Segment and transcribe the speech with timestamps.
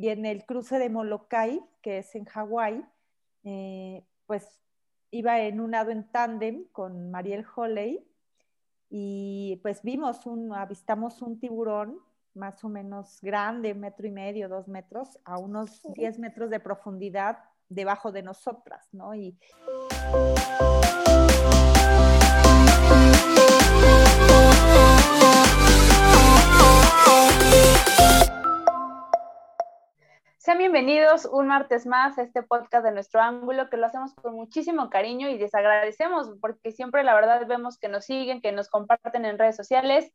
[0.00, 2.82] y en el cruce de Molokai, que es en Hawái,
[3.44, 4.58] eh, pues
[5.10, 8.02] iba en un lado en tándem con Mariel Holley
[8.88, 11.98] y pues vimos un, avistamos un tiburón
[12.32, 17.38] más o menos grande, metro y medio, dos metros, a unos 10 metros de profundidad
[17.68, 19.14] debajo de nosotras, ¿no?
[19.14, 19.36] Y...
[30.80, 34.88] bienvenidos un martes más a este podcast de nuestro ángulo, que lo hacemos con muchísimo
[34.88, 39.26] cariño y les agradecemos porque siempre la verdad vemos que nos siguen, que nos comparten
[39.26, 40.10] en redes sociales.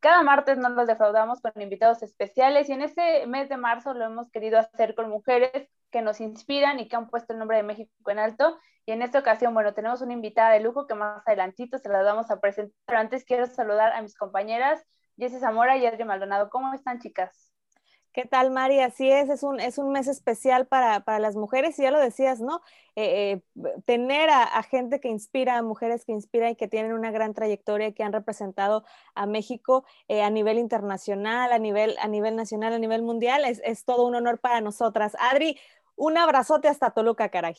[0.00, 4.04] Cada martes nos los defraudamos con invitados especiales y en este mes de marzo lo
[4.04, 7.62] hemos querido hacer con mujeres que nos inspiran y que han puesto el nombre de
[7.62, 8.58] México en alto.
[8.84, 12.02] Y en esta ocasión, bueno, tenemos una invitada de lujo que más adelantito se la
[12.02, 12.76] vamos a presentar.
[12.84, 14.84] Pero antes quiero saludar a mis compañeras,
[15.16, 16.50] Jessie Zamora y Adri Maldonado.
[16.50, 17.51] ¿Cómo están, chicas?
[18.12, 18.80] ¿Qué tal, Mari?
[18.80, 21.98] Así es, es un, es un mes especial para, para las mujeres y ya lo
[21.98, 22.60] decías, ¿no?
[22.94, 27.10] Eh, eh, tener a, gente que inspira, a mujeres que inspiran y que tienen una
[27.10, 32.06] gran trayectoria y que han representado a México eh, a nivel internacional, a nivel, a
[32.06, 35.16] nivel nacional, a nivel mundial, es, es, todo un honor para nosotras.
[35.18, 35.58] Adri,
[35.96, 37.54] un abrazote hasta Toluca, caray.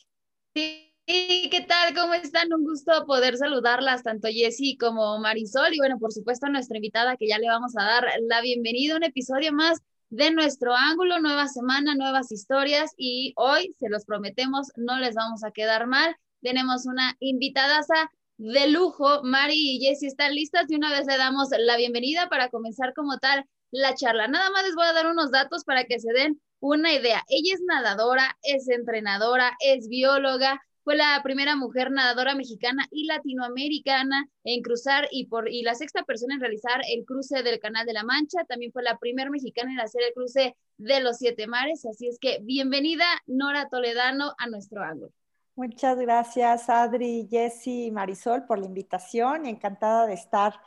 [0.53, 1.95] Sí, ¿qué tal?
[1.95, 2.53] ¿Cómo están?
[2.53, 7.17] Un gusto poder saludarlas, tanto Jessy como Marisol, y bueno, por supuesto, a nuestra invitada
[7.17, 9.81] que ya le vamos a dar la bienvenida un episodio más
[10.13, 15.43] de nuestro ángulo, nueva semana, nuevas historias y hoy, se los prometemos, no les vamos
[15.43, 16.15] a quedar mal.
[16.43, 21.49] Tenemos una invitadaza de lujo, Mari y Jessie están listas y una vez le damos
[21.57, 24.27] la bienvenida para comenzar como tal la charla.
[24.27, 27.23] Nada más les voy a dar unos datos para que se den una idea.
[27.27, 34.27] Ella es nadadora, es entrenadora, es bióloga, fue la primera mujer nadadora mexicana y latinoamericana
[34.43, 37.93] en cruzar y, por, y la sexta persona en realizar el cruce del Canal de
[37.93, 38.43] la Mancha.
[38.45, 41.85] También fue la primera mexicana en hacer el cruce de los siete mares.
[41.85, 45.11] Así es que bienvenida Nora Toledano a nuestro ángulo.
[45.55, 49.45] Muchas gracias Adri, Jessy y Marisol por la invitación.
[49.45, 50.59] Encantada de estar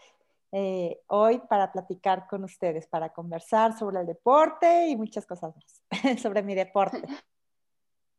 [0.53, 5.83] eh, hoy para platicar con ustedes, para conversar sobre el deporte y muchas cosas más
[6.23, 7.03] sobre mi deporte.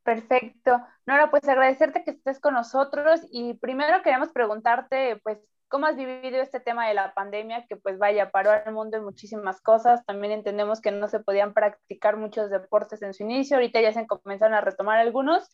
[0.07, 0.79] Perfecto.
[1.05, 5.37] Nora, pues agradecerte que estés con nosotros y primero queremos preguntarte, pues,
[5.67, 9.03] ¿cómo has vivido este tema de la pandemia que, pues, vaya, paró al mundo en
[9.03, 10.05] muchísimas cosas?
[10.05, 14.07] También entendemos que no se podían practicar muchos deportes en su inicio, ahorita ya se
[14.07, 15.49] comenzaron a retomar algunos.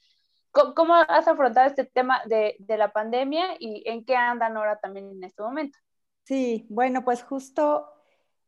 [0.51, 5.09] ¿Cómo, has afrontado este tema de, de la pandemia y en qué anda Nora también
[5.09, 5.79] en este momento?
[6.25, 7.89] Sí, bueno, pues justo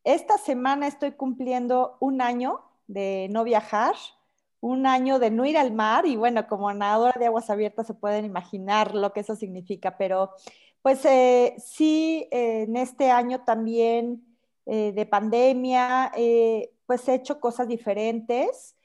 [0.04, 3.96] esta semana estoy cumpliendo un año de no viajar
[4.66, 7.94] un año de no ir al mar y bueno, como nadadora de aguas abiertas se
[7.94, 10.32] pueden imaginar lo que eso significa, pero
[10.82, 14.26] pues eh, sí, en este año también
[14.66, 18.76] eh, de pandemia, eh, pues he hecho cosas diferentes.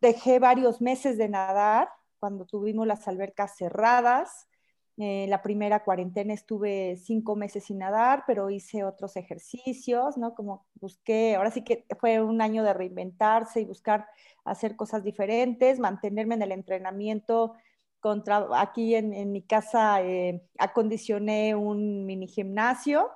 [0.00, 4.48] dejé varios meses de nadar cuando tuvimos las albercas cerradas.
[4.98, 10.34] Eh, la primera cuarentena estuve cinco meses sin nadar, pero hice otros ejercicios, ¿no?
[10.34, 14.06] Como busqué, ahora sí que fue un año de reinventarse y buscar
[14.44, 17.54] hacer cosas diferentes, mantenerme en el entrenamiento.
[18.00, 23.10] Contra, aquí en, mi casa eh, acondicioné un mini gimnasio,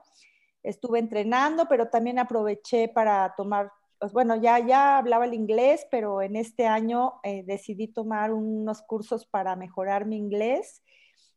[0.62, 6.22] estuve entrenando, pero también aproveché para tomar, pues bueno, ya, ya hablaba el inglés, pero
[6.22, 10.82] en este año eh, decidí tomar unos cursos para mejorar mi inglés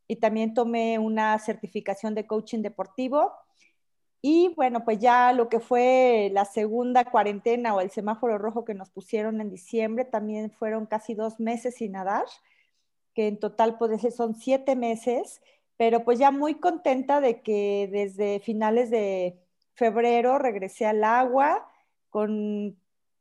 [0.10, 3.32] y también tomé una certificación de coaching deportivo.
[4.22, 8.74] Y bueno, pues ya lo que fue la segunda cuarentena o el semáforo rojo que
[8.74, 12.26] nos pusieron en diciembre, también fueron casi dos meses sin nadar,
[13.14, 15.42] que en total pues son siete meses,
[15.78, 19.40] pero pues ya muy contenta de que desde finales de
[19.76, 21.70] febrero regresé al agua
[22.10, 22.76] con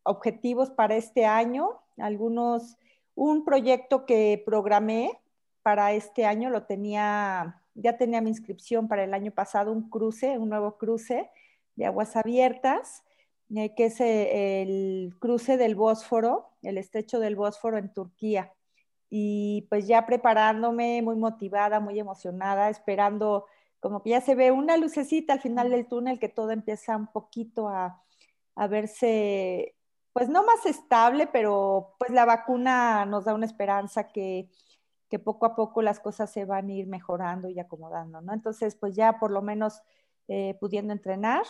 [0.04, 2.78] objetivos para este año, algunos,
[3.14, 5.20] un proyecto que programé
[5.62, 10.38] para este año lo tenía, ya tenía mi inscripción para el año pasado, un cruce,
[10.38, 11.30] un nuevo cruce
[11.76, 13.02] de aguas abiertas,
[13.54, 18.52] eh, que es eh, el cruce del Bósforo, el estrecho del Bósforo en Turquía.
[19.10, 23.46] Y pues ya preparándome, muy motivada, muy emocionada, esperando
[23.80, 27.06] como que ya se ve una lucecita al final del túnel, que todo empieza un
[27.06, 28.02] poquito a,
[28.56, 29.76] a verse,
[30.12, 34.50] pues no más estable, pero pues la vacuna nos da una esperanza que
[35.08, 38.32] que poco a poco las cosas se van a ir mejorando y acomodando, ¿no?
[38.32, 39.82] Entonces, pues ya por lo menos
[40.28, 41.44] eh, pudiendo entrenar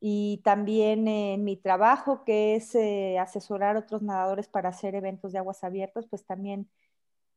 [0.00, 5.32] y también en mi trabajo, que es eh, asesorar a otros nadadores para hacer eventos
[5.32, 6.68] de aguas abiertas, pues también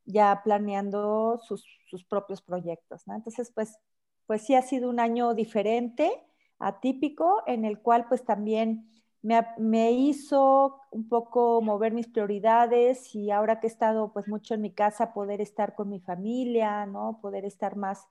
[0.05, 3.15] ya planeando sus, sus propios proyectos, ¿no?
[3.15, 3.79] Entonces, pues,
[4.25, 6.11] pues sí ha sido un año diferente,
[6.59, 8.89] atípico, en el cual pues también
[9.21, 14.61] me, hizo un poco mover mis prioridades y ahora que he estado pues mucho en
[14.61, 17.19] mi casa, poder estar con mi familia, ¿no?
[17.21, 18.07] Poder estar más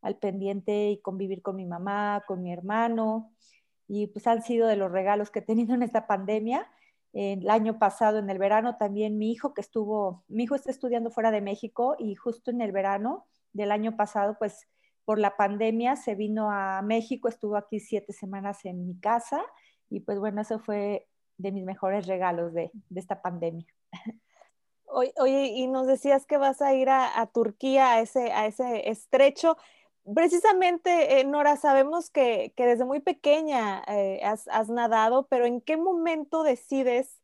[0.00, 3.32] al pendiente y convivir con mi mamá, con mi hermano.
[3.88, 6.68] Y pues han sido de los regalos que he tenido en esta pandemia.
[7.12, 11.10] El año pasado, en el verano, también mi hijo que estuvo, mi hijo está estudiando
[11.10, 14.68] fuera de México y justo en el verano del año pasado, pues
[15.04, 19.42] por la pandemia se vino a México, estuvo aquí siete semanas en mi casa
[19.90, 21.06] y pues bueno, eso fue
[21.38, 23.66] de mis mejores regalos de, esta pandemia.
[24.86, 29.56] Oye, y nos decías que vas a ir a, Turquía, a ese, a ese estrecho.
[30.14, 36.44] Precisamente, eh, Nora, sabemos que, desde muy pequeña eh, has, nadado, pero ¿en qué momento
[36.44, 37.20] decides,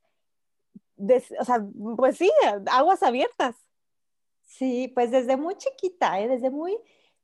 [1.38, 1.65] o sea,
[1.97, 2.31] pues sí,
[2.70, 3.56] aguas abiertas?
[4.43, 6.29] Sí, pues desde muy chiquita, ¿eh?
[6.29, 6.76] desde muy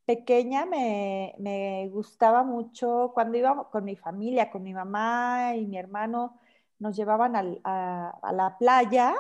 [0.09, 6.41] pequeña me, gustaba mucho cuando iba con mi familia, con mi mamá y mi hermano,
[6.79, 9.15] nos llevaban a, la playa.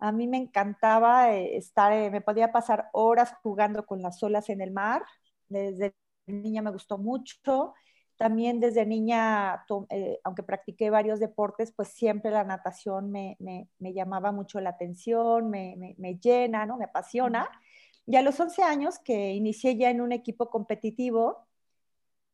[0.00, 4.48] A mí me encantaba eh, estar, eh, me podía pasar horas jugando con las olas
[4.48, 5.04] en el mar.
[5.48, 5.94] Desde
[6.26, 7.74] niña me gustó mucho.
[8.16, 13.36] También desde niña, eh, aunque practiqué varios deportes, pues siempre la natación me,
[13.78, 16.78] llamaba mucho la atención, me, llena, ¿no?
[16.78, 17.48] Me apasiona.
[18.06, 21.46] Y a los 11 años que inicié ya en un equipo competitivo,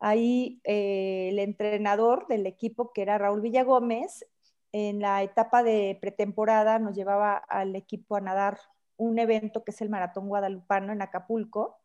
[0.01, 4.25] ahí eh, el entrenador del equipo, que era Raúl Villagómez,
[4.73, 8.59] en la etapa de pretemporada nos llevaba al equipo a nadar
[8.97, 11.79] un evento que es el Maratón Guadalupano en Acapulco.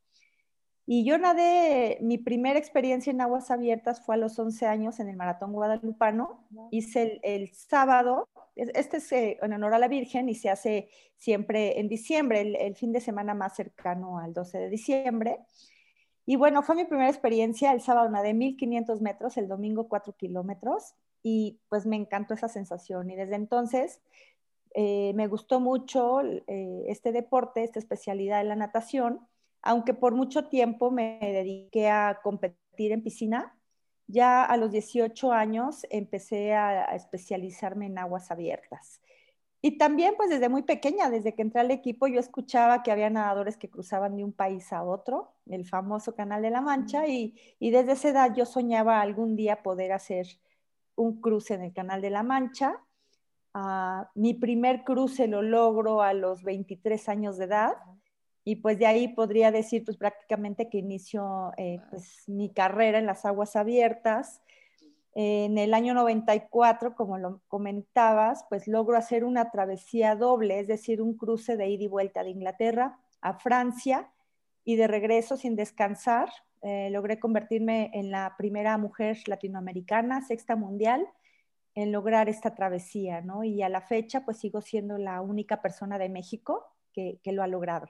[0.86, 5.08] Y yo nadé, mi primera experiencia en aguas abiertas fue a los 11 años en
[5.08, 6.46] el Maratón Guadalupano.
[6.72, 11.80] Hice el, sábado, este es eh, en honor a la Virgen y se hace siempre
[11.80, 15.40] en diciembre, el, fin de semana más cercano al 12 de diciembre.
[16.26, 17.72] Y bueno, fue mi primera experiencia.
[17.72, 23.10] El sábado nadé 1500 metros, el domingo 4 kilómetros y pues me encantó esa sensación.
[23.10, 24.02] Y desde entonces
[24.76, 29.26] eh, me gustó mucho eh, este deporte, esta especialidad de la natación
[29.64, 33.58] aunque por mucho tiempo me dediqué a competir en piscina,
[34.08, 39.02] ya a los 18 años empecé a, especializarme en aguas abiertas.
[39.62, 43.10] Y también, pues desde muy pequeña, desde que entré al equipo, yo escuchaba que había
[43.10, 47.34] nadadores que cruzaban de un país a otro, el famoso Canal de la Mancha, y,
[47.62, 50.28] desde esa edad yo soñaba algún día poder hacer
[50.96, 52.84] un cruce en el Canal de la Mancha.
[53.54, 57.78] Ah, mi primer cruce lo logro a los 23 años de edad
[58.46, 63.06] y pues de ahí podría decir pues prácticamente que inició eh, pues, mi carrera en
[63.06, 64.42] las aguas abiertas.
[65.16, 71.02] en el año 94, como lo comentabas, pues logro hacer una travesía doble, es decir,
[71.02, 74.10] un cruce de ida y vuelta de Inglaterra a Francia
[74.66, 76.30] y de regreso sin descansar.
[76.64, 81.08] Eh, logré convertirme en la primera mujer latinoamericana, sexta mundial,
[81.76, 83.44] en lograr esta travesía, ¿no?
[83.44, 87.48] Y a la fecha, pues sigo siendo la única persona de México que lo ha
[87.48, 87.88] logrado.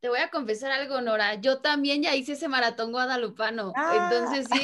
[0.00, 1.34] Te voy a confesar algo, Nora.
[1.34, 3.72] Yo también ya hice ese maratón guadalupano.
[3.76, 4.10] Ah.
[4.10, 4.60] Entonces, sí,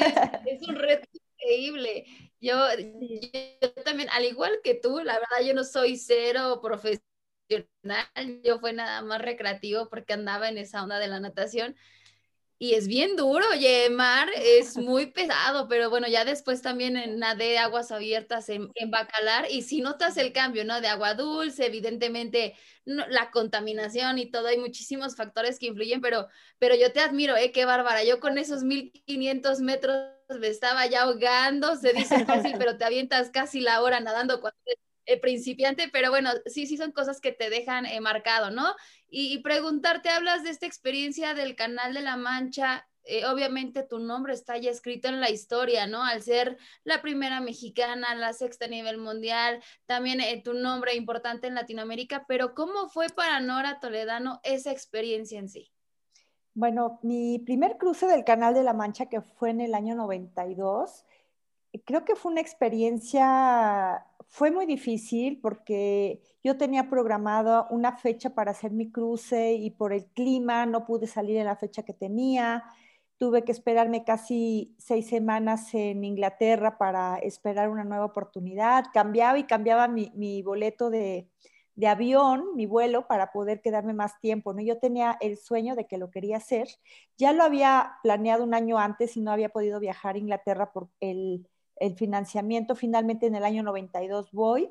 [0.47, 2.07] es, un reto increíble.
[2.41, 2.57] Yo,
[3.61, 7.03] yo, también, al igual que tú, la verdad, yo no soy cero profesional.
[8.43, 11.77] Yo fue nada más recreativo porque andaba en esa onda de la natación
[12.59, 17.19] y es bien duro, oye, mar es muy pesado, pero bueno, ya después también en
[17.19, 20.81] nadé aguas abiertas en, Bacalar y si notas el cambio, ¿no?
[20.81, 26.75] De agua dulce, evidentemente la contaminación y todo, hay muchísimos factores que influyen, pero, pero
[26.75, 27.53] yo te admiro, ¿eh?
[27.53, 29.99] Qué bárbara, yo con esos 1500 metros
[30.41, 34.59] me estaba ya ahogando, se dice fácil, pero te avientas casi la hora nadando cuando
[35.07, 38.75] eh, principiante, pero bueno, sí, sí son cosas que te dejan eh, marcado, ¿no?
[39.09, 44.35] Y, preguntarte, hablas de esta experiencia del Canal de la Mancha, eh, obviamente tu nombre
[44.35, 46.03] está ya escrito en la historia, ¿no?
[46.03, 51.55] Al ser la primera mexicana, la sexta a nivel mundial, también tu nombre importante en
[51.55, 55.71] Latinoamérica, pero ¿cómo fue para Nora Toledano esa experiencia en sí?
[56.55, 61.05] Bueno, mi primer cruce del Canal de la Mancha, que fue en el año 92,
[61.85, 68.51] creo que fue una experiencia fue muy difícil porque yo tenía programado una fecha para
[68.51, 72.65] hacer mi cruce y por el clima no pude salir en la fecha que tenía.
[73.19, 78.85] Tuve que esperarme casi seis semanas en Inglaterra para esperar una nueva oportunidad.
[78.93, 81.31] Cambiaba y cambiaba mi, boleto de,
[81.87, 84.53] avión, mi vuelo, para poder quedarme más tiempo.
[84.53, 84.61] ¿no?
[84.61, 86.69] Yo tenía el sueño de que lo quería hacer.
[87.17, 90.89] Ya lo había planeado un año antes y no había podido viajar a Inglaterra por
[91.01, 92.75] el el financiamiento.
[92.75, 94.71] Finalmente en el año 92 voy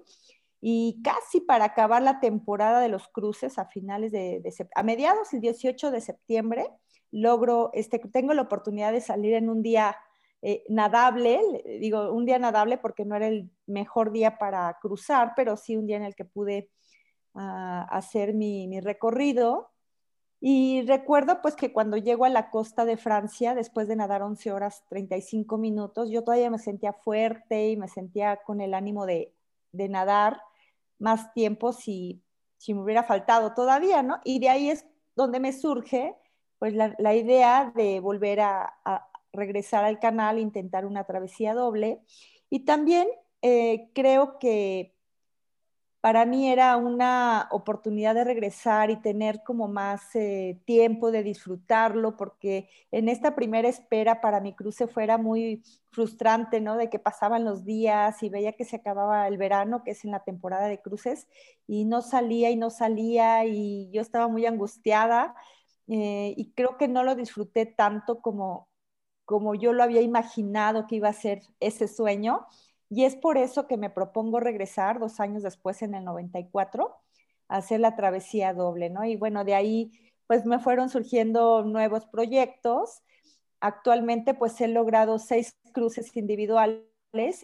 [0.61, 4.41] y casi para acabar la temporada de los cruces a finales de,
[4.73, 6.69] a mediados el 18 de septiembre
[7.11, 9.95] logro este tengo la oportunidad de salir en un día
[10.47, 11.41] eh, nadable,
[11.79, 15.87] digo, un día nadable porque no era el mejor día para cruzar, pero sí un
[15.87, 16.69] día en el que pude
[17.33, 19.71] ah, hacer mi, mi, recorrido.
[20.47, 24.51] Y recuerdo pues que cuando llego a la costa de Francia, después de nadar 11
[24.51, 29.33] horas 35 minutos, yo todavía me sentía fuerte y me sentía con el ánimo de,
[29.71, 30.39] de nadar
[30.99, 32.21] más tiempo si,
[32.57, 34.19] si, me hubiera faltado todavía, ¿no?
[34.23, 34.85] Y de ahí es
[35.15, 36.15] donde me surge
[36.59, 38.71] pues la, la idea de volver a,
[39.33, 42.01] regresar al canal, intentar una travesía doble.
[42.51, 43.07] Y también
[43.41, 44.94] eh, creo que
[46.05, 52.15] para mí era una oportunidad de regresar y tener como más eh, tiempo de disfrutarlo,
[52.15, 56.77] porque en esta primera espera para mi cruce fuera muy frustrante, ¿no?
[56.77, 60.11] De que pasaban los días y veía que se acababa el verano, que es en
[60.11, 61.27] la temporada de cruces,
[61.65, 65.33] y no salía y no salía y yo estaba muy angustiada
[65.87, 68.69] eh, y creo que no lo disfruté tanto como,
[69.25, 72.45] como yo lo había imaginado que iba a ser ese sueño.
[72.89, 76.95] Y es por eso que me propongo regresar dos años después, en el 94,
[77.47, 79.05] a hacer la travesía doble, ¿no?
[79.05, 79.91] Y bueno, de ahí
[80.27, 83.01] pues me fueron surgiendo nuevos proyectos.
[83.59, 86.85] Actualmente pues he logrado seis cruces individuales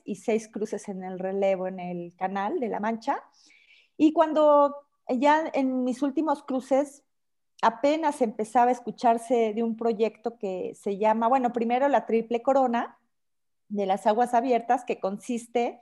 [0.03, 3.23] y seis cruces en el relevo en el canal de La Mancha.
[3.97, 4.75] Y cuando
[5.07, 7.03] ya en mis últimos cruces
[7.61, 12.97] apenas empezaba a escucharse de un proyecto que se llama, bueno, primero la Triple Corona
[13.71, 15.81] de las Aguas Abiertas, que consiste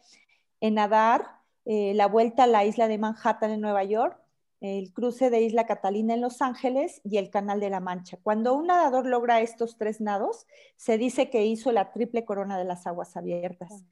[0.62, 1.28] en nadar
[1.66, 4.20] eh, la vuelta a la isla de Manhattan en Nueva York,
[4.62, 8.18] el cruce de Isla Catalina en Los Ángeles y el Canal de la Mancha.
[8.22, 12.66] Cuando un nadador logra estos tres nados, se dice que hizo la triple corona de
[12.66, 13.86] las aguas abiertas.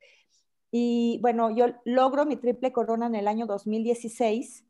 [0.69, 4.65] Y bueno, yo logro mi triple corona en el año 2016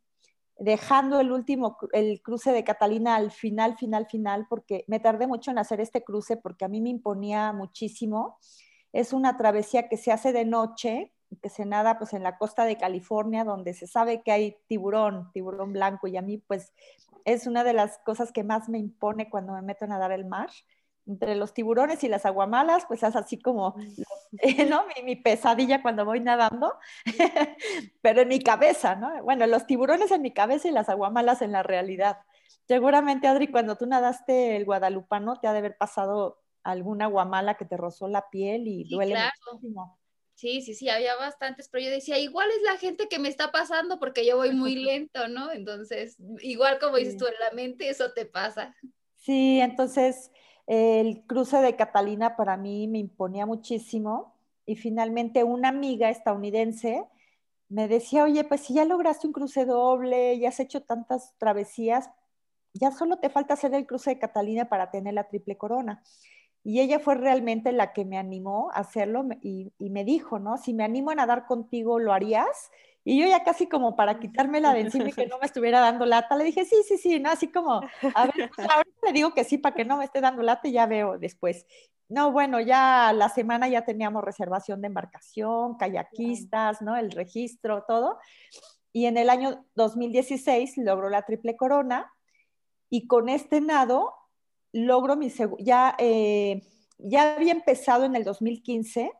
[0.59, 5.51] dejando el último, el cruce de Catalina al final, final, final, porque me tardé mucho
[5.51, 8.37] en hacer este cruce porque a mí me imponía muchísimo.
[8.97, 11.13] Es una travesía que se hace de noche,
[11.43, 15.29] que se nada pues en la costa de California, donde se sabe que hay tiburón,
[15.33, 16.73] tiburón blanco, y a mí pues
[17.23, 20.25] es una de las cosas que más me impone cuando me meto a nadar el
[20.25, 20.49] mar
[21.05, 23.75] entre los tiburones y las aguamalas, pues es así como,
[24.67, 24.85] ¿no?
[25.03, 26.73] Mi, pesadilla cuando voy nadando,
[28.01, 29.23] pero en mi cabeza, ¿no?
[29.23, 32.17] Bueno, los tiburones en mi cabeza y las aguamalas en la realidad.
[32.67, 37.65] Seguramente, Adri, cuando tú nadaste el guadalupano, te ha de haber pasado alguna aguamala que
[37.65, 39.97] te rozó la piel y duele muchísimo.
[40.33, 43.51] Sí, sí, sí, había bastantes, pero yo decía, igual es la gente que me está
[43.51, 45.51] pasando porque yo voy muy lento, ¿no?
[45.51, 48.75] Entonces, igual como dices tú, en la mente eso te pasa.
[49.15, 50.31] Sí, entonces,
[50.67, 57.03] el cruce de Catalina para mí me imponía muchísimo y finalmente una amiga estadounidense
[57.69, 62.09] me decía, oye, pues si ya lograste un cruce doble, ya has hecho tantas travesías,
[62.73, 66.03] ya solo te falta hacer el cruce de Catalina para tener la triple corona.
[66.63, 70.57] Y ella fue realmente la que me animó a hacerlo y, me dijo, ¿no?
[70.57, 72.71] Si me animo a nadar contigo, ¿lo harías?
[73.03, 76.05] Y yo ya casi como para quitármela de encima y que no me estuviera dando
[76.05, 77.29] lata, le dije, sí, sí, sí, ¿no?
[77.29, 77.81] Así como,
[78.15, 80.67] a ver, pues ahora le digo que sí para que no me esté dando lata
[80.67, 81.65] y ya veo después.
[82.09, 86.95] No, bueno, ya la semana ya teníamos reservación de embarcación, kayakistas, ¿no?
[86.97, 88.17] El registro, todo.
[88.93, 92.13] Y en el año 2016 logró la triple corona
[92.89, 94.13] y con este nado
[94.71, 96.61] logro mi ya eh,
[96.97, 99.11] ya había empezado en el 2015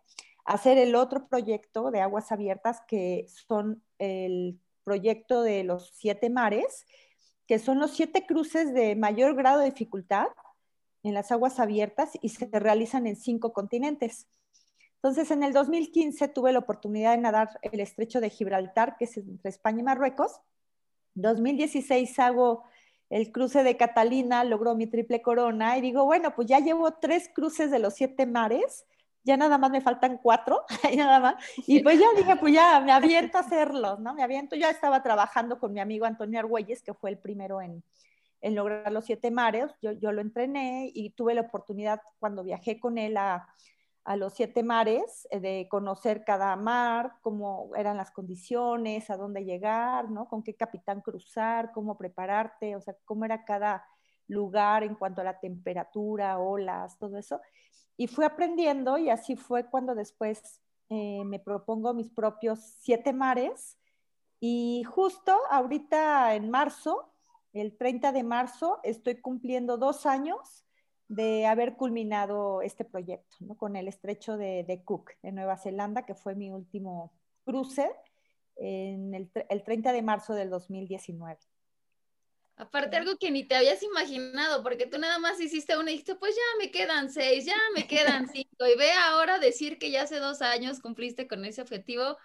[0.46, 6.86] hacer el otro proyecto de aguas abiertas que son el proyecto de los siete mares,
[7.46, 10.28] que son los siete cruces de mayor grado de dificultad
[11.04, 14.28] en las aguas abiertas y se realizan en cinco continentes.
[14.96, 19.18] Entonces, en el 2015 tuve la oportunidad de nadar el estrecho de Gibraltar, que es
[19.18, 20.40] entre España y Marruecos.
[21.16, 22.64] 2016 hago
[23.10, 27.30] el cruce de Catalina, logró mi triple corona y digo, bueno, pues ya llevo tres
[27.34, 28.86] cruces de los siete mares
[29.28, 31.36] ya nada más me faltan cuatro, y nada más.
[31.68, 34.16] Y pues ya dije, pues ya me aviento a hacerlos, ¿no?
[34.16, 37.84] Me aviento, ya estaba trabajando con mi amigo Antonio Argüelles, que fue el primero en,
[38.42, 42.80] en lograr los siete mares, yo, yo, lo entrené y tuve la oportunidad cuando viajé
[42.80, 43.48] con él a,
[44.08, 49.46] a los siete mares eh, de conocer cada mar, cómo eran las condiciones, a dónde
[49.46, 50.28] llegar, ¿no?
[50.28, 53.86] Con qué capitán cruzar, cómo prepararte, o sea, cómo era cada
[54.28, 57.40] lugar en cuanto a la temperatura, olas, todo eso
[57.98, 63.78] y fui aprendiendo y así fue cuando después eh, me propongo mis propios siete mares
[64.40, 67.12] y justo ahorita en marzo,
[67.54, 70.67] el 30 de marzo, estoy cumpliendo dos años
[71.08, 73.56] de haber culminado este proyecto ¿no?
[73.56, 77.14] con el estrecho de, de, Cook en Nueva Zelanda, que fue mi último
[77.46, 77.90] cruce
[78.58, 81.38] en el, el 30 de marzo del 2019.
[82.58, 86.16] Aparte, algo que ni te habías imaginado, porque tú nada más hiciste una y dijiste,
[86.16, 88.66] pues ya me quedan seis, ya me quedan cinco.
[88.66, 92.18] Y ve ahora decir que ya hace dos años cumpliste con ese objetivo,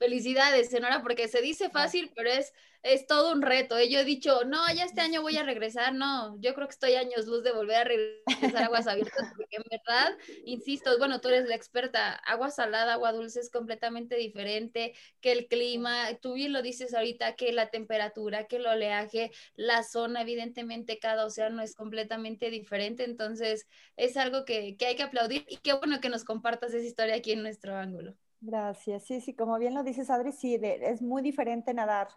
[0.00, 3.76] Felicidades, Senora, porque se dice fácil, pero es, es todo un reto.
[3.76, 3.90] ¿eh?
[3.90, 5.92] Yo he dicho, no, ya este año voy a regresar.
[5.92, 9.56] No, yo creo que estoy años luz de volver a regresar a aguas abiertas, porque
[9.56, 10.16] en verdad,
[10.46, 15.48] insisto, bueno, tú eres la experta, agua salada, agua dulce es completamente diferente que el
[15.48, 16.14] clima.
[16.22, 21.26] Tú bien lo dices ahorita, que la temperatura, que el oleaje, la zona, evidentemente cada
[21.26, 23.04] océano es completamente diferente.
[23.04, 23.66] Entonces,
[23.98, 27.16] es algo que, que hay que aplaudir y qué bueno que nos compartas esa historia
[27.16, 28.16] aquí en nuestro ángulo.
[28.40, 29.04] Gracias.
[29.04, 32.08] Sí, sí, como bien lo dices, Adri, sí, es muy diferente nadar.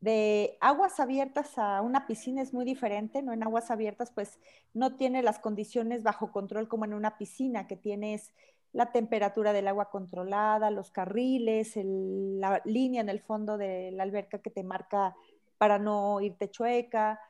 [0.00, 3.32] De aguas abiertas a una piscina es muy diferente, ¿no?
[3.32, 4.38] En aguas abiertas, pues
[4.74, 8.32] no tiene las condiciones bajo control como en una piscina, que tienes
[8.72, 14.40] la temperatura del agua controlada, los carriles, la línea en el fondo de la alberca
[14.40, 15.16] que te marca
[15.58, 17.20] para no irte chueca.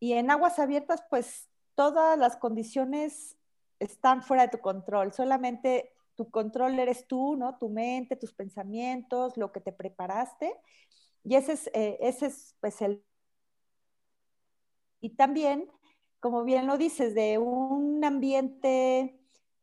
[0.00, 3.36] Y en aguas abiertas, pues todas las condiciones
[3.80, 5.12] están fuera de tu control.
[5.14, 7.58] Solamente tu control eres tú, ¿no?
[7.58, 10.54] Tu mente, tus pensamientos, lo que te preparaste.
[11.24, 13.02] Y ese es, eh, ese es pues el...
[15.00, 15.70] Y también,
[16.20, 19.18] como bien lo dices, de un ambiente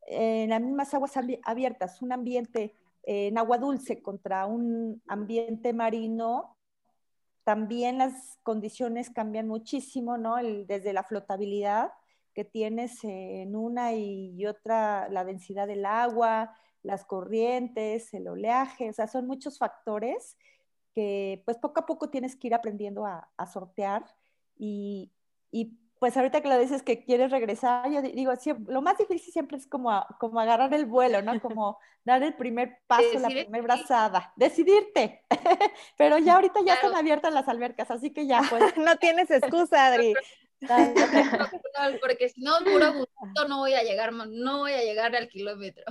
[0.06, 6.56] en las mismas aguas abiertas, un ambiente en agua dulce contra un ambiente marino,
[7.44, 10.36] también las condiciones cambian muchísimo, ¿no?
[10.36, 11.92] desde la flotabilidad
[12.32, 18.92] que tienes en una y otra, la densidad del agua, las corrientes, el oleaje, o
[18.92, 20.36] sea, son muchos factores
[20.94, 24.04] que pues poco a poco tienes que ir aprendiendo a, sortear
[24.58, 25.10] y,
[25.98, 28.32] pues ahorita que lo dices que quieres regresar, yo digo,
[28.66, 31.40] lo más difícil siempre es como, como agarrar el vuelo, ¿no?
[31.40, 35.22] Como dar el primer paso, la primera brazada, decidirte.
[35.96, 38.76] Pero ya ahorita ya están abiertas las albercas, así que ya pues.
[38.76, 40.12] no tienes excusa, Adri.
[42.00, 45.84] porque si no, puro gusto no voy a llegar, no voy a llegar al kilómetro.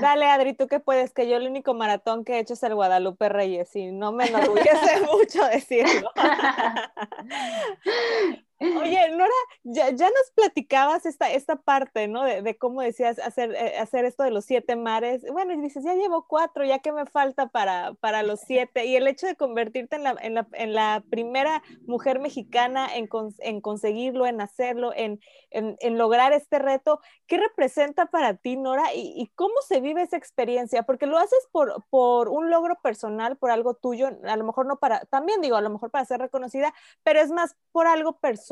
[0.00, 2.74] Dale, Adri, tú qué puedes, que yo el único maratón que he hecho es el
[2.74, 6.10] Guadalupe Reyes y no me enorgullece mucho decirlo.
[8.62, 9.32] Oye, Nora,
[9.64, 12.22] ya, nos platicabas esta, esta parte, ¿no?
[12.22, 15.24] De, cómo decías hacer, eh, hacer esto de los siete mares.
[15.32, 18.86] Bueno, y dices, ya llevo cuatro, ya que me falta para, para los siete.
[18.86, 23.08] Y el hecho de convertirte en la, en la, en la primera mujer mexicana en,
[23.38, 25.20] en conseguirlo, en hacerlo, en,
[25.50, 28.94] en, lograr este reto, ¿qué representa para ti, Nora?
[28.94, 30.84] Y, y, cómo se vive esa experiencia?
[30.84, 34.78] Porque lo haces por, por un logro personal, por algo tuyo, a lo mejor no
[34.78, 36.72] para, también digo, a lo mejor para ser reconocida,
[37.02, 38.51] pero es más por algo personal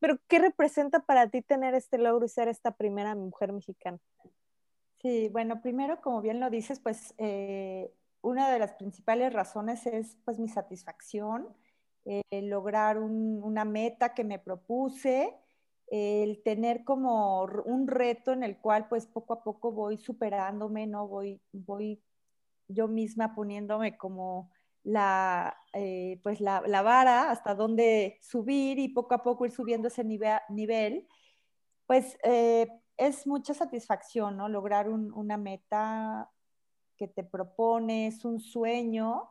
[0.00, 3.98] pero ¿qué representa para ti tener este logro y ser esta primera mujer mexicana?
[5.02, 10.16] Sí, bueno, primero, como bien lo dices, pues eh, una de las principales razones es
[10.24, 11.48] pues mi satisfacción,
[12.04, 15.34] eh, lograr una meta que me propuse,
[15.90, 21.08] el tener como un reto en el cual pues poco a poco voy superándome, ¿no?
[21.08, 22.02] Voy, voy
[22.68, 24.50] yo misma poniéndome como
[24.84, 30.04] la, eh, pues la, vara, hasta dónde subir y poco a poco ir subiendo ese
[30.04, 31.06] nivel,
[31.86, 34.48] pues eh, es mucha satisfacción, ¿no?
[34.48, 36.30] Lograr una meta
[36.96, 39.28] que te propones, un sueño,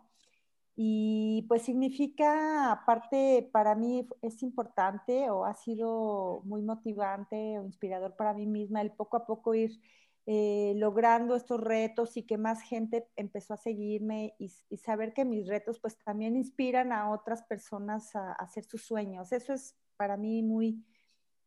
[0.80, 8.16] y pues significa, aparte, para mí es importante o ha sido muy motivante o inspirador
[8.16, 9.82] para mí misma el poco a poco ir
[10.30, 15.48] eh, logrando estos retos y que más gente empezó a seguirme y, saber que mis
[15.48, 19.32] retos pues también inspiran a otras personas a, hacer sus sueños.
[19.32, 20.84] Eso es para mí muy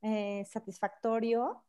[0.01, 1.63] eh, satisfactorio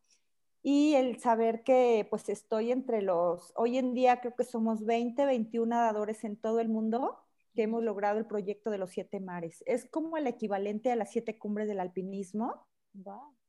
[0.63, 5.25] y el saber que pues estoy entre los, hoy en día creo que somos 20,
[5.25, 7.17] 21 nadadores en todo el mundo
[7.53, 9.65] que hemos logrado el proyecto de los siete mares.
[9.67, 12.65] Es como el equivalente a las siete cumbres del alpinismo.
[12.93, 13.40] Wow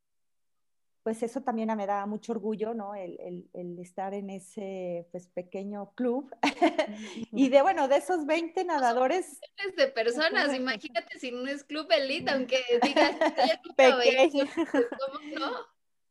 [1.03, 2.95] pues eso también me da mucho orgullo, ¿no?
[2.95, 3.49] El,
[3.81, 6.33] estar en ese pues, pequeño club.
[7.33, 9.41] y de, bueno, de esos 20 nadadores.
[9.77, 13.17] de personas, imagínate si no es club elite, aunque digas
[13.77, 14.45] pequeño.
[14.55, 15.53] Pues, ¿cómo no?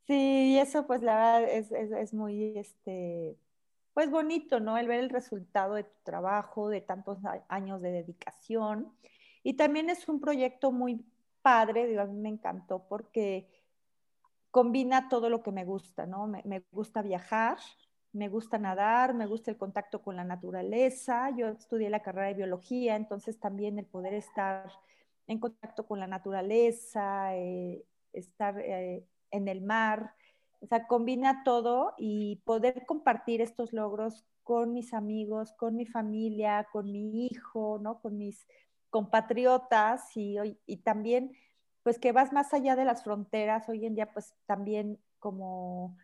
[0.08, 3.38] Sí, y eso pues la verdad es, es, muy, este,
[3.94, 4.78] pues bonito, ¿no?
[4.78, 8.92] El ver el resultado de tu trabajo, de tantos años de dedicación.
[9.42, 11.06] Y también es un proyecto muy
[11.42, 13.48] padre, digo, a mí me encantó porque
[14.52, 16.28] combina todo lo que me gusta, ¿no?
[16.28, 17.58] Me, gusta viajar,
[18.12, 21.30] me gusta nadar, me gusta el contacto con la naturaleza.
[21.36, 24.70] Yo estudié la carrera de biología, entonces también el poder estar
[25.28, 30.14] en contacto con la naturaleza, eh, estar eh, en el mar,
[30.60, 36.68] o sea, combina todo y poder compartir estos logros con mis amigos, con mi familia,
[36.72, 38.02] con mi hijo, ¿no?
[38.02, 38.46] Con mis
[38.90, 40.36] compatriotas y,
[40.66, 41.32] y también
[41.84, 43.68] pues que vas más allá de las fronteras.
[43.70, 45.98] Hoy en día pues también como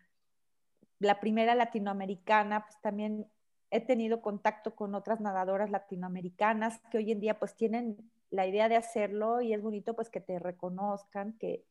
[0.98, 3.26] la primera latinoamericana, pues también
[3.70, 8.68] he tenido contacto con otras nadadoras latinoamericanas que hoy en día pues tienen la idea
[8.68, 11.64] de hacerlo y es bonito pues que te reconozcan, que,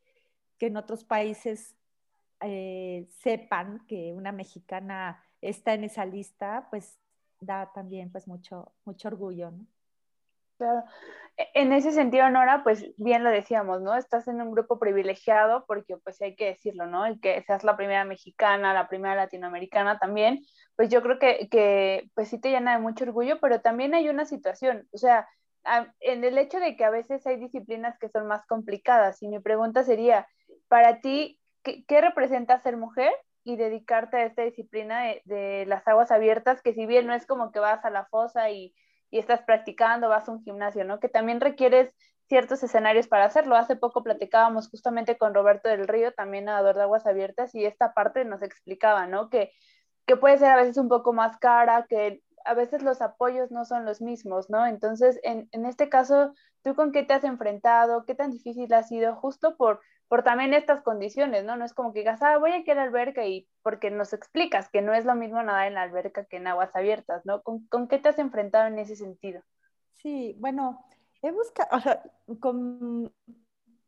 [0.57, 1.75] que en otros países
[2.41, 6.99] eh, sepan que una mexicana está en esa lista, pues
[7.39, 9.65] da también pues mucho, mucho orgullo, ¿no?
[10.57, 10.83] Claro.
[11.53, 13.95] En ese sentido, Nora, pues bien lo decíamos, ¿no?
[13.95, 17.05] Estás en un grupo privilegiado porque pues hay que decirlo, ¿no?
[17.05, 20.39] El que seas la primera mexicana, la primera latinoamericana también,
[20.75, 24.09] pues yo creo que, que pues sí te llena de mucho orgullo, pero también hay
[24.09, 25.27] una situación, o sea,
[25.99, 29.39] en el hecho de que a veces hay disciplinas que son más complicadas y mi
[29.39, 30.27] pregunta sería,
[30.69, 33.11] para ti, ¿qué, qué representa ser mujer
[33.43, 37.27] y dedicarte a esta disciplina de, de las aguas abiertas, que si bien no es
[37.27, 38.73] como que vas a la fosa y
[39.09, 40.99] y estás practicando, vas a un gimnasio, ¿no?
[40.99, 41.93] Que también requieres
[42.27, 43.55] ciertos escenarios para hacerlo.
[43.55, 47.93] Hace poco platicábamos justamente con Roberto del Río, también nadador de aguas abiertas, y esta
[47.93, 49.29] parte nos explicaba, ¿no?
[49.29, 49.51] Que,
[50.05, 53.65] que puede ser a veces un poco más cara, que a veces los apoyos no
[53.65, 54.65] son los mismos, ¿no?
[54.65, 56.33] Entonces, en, en este caso,
[56.67, 58.05] ¿tú con qué te has enfrentado?
[58.05, 61.57] ¿Qué tan difícil ha sido justo por por también estas condiciones, ¿no?
[61.57, 64.69] No es como que digas, ah, voy aquí a la alberca y porque nos explicas
[64.69, 67.41] que no es lo mismo nadar en la alberca que en aguas abiertas, ¿no?
[67.43, 69.41] ¿Con, qué te has enfrentado en ese sentido?
[69.95, 70.85] Sí, bueno,
[71.21, 72.01] he buscado, o sea,
[72.39, 73.11] con,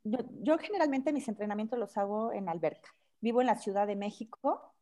[0.04, 2.90] yo, generalmente mis entrenamientos los hago en alberca.
[3.22, 4.74] Vivo en la Ciudad de México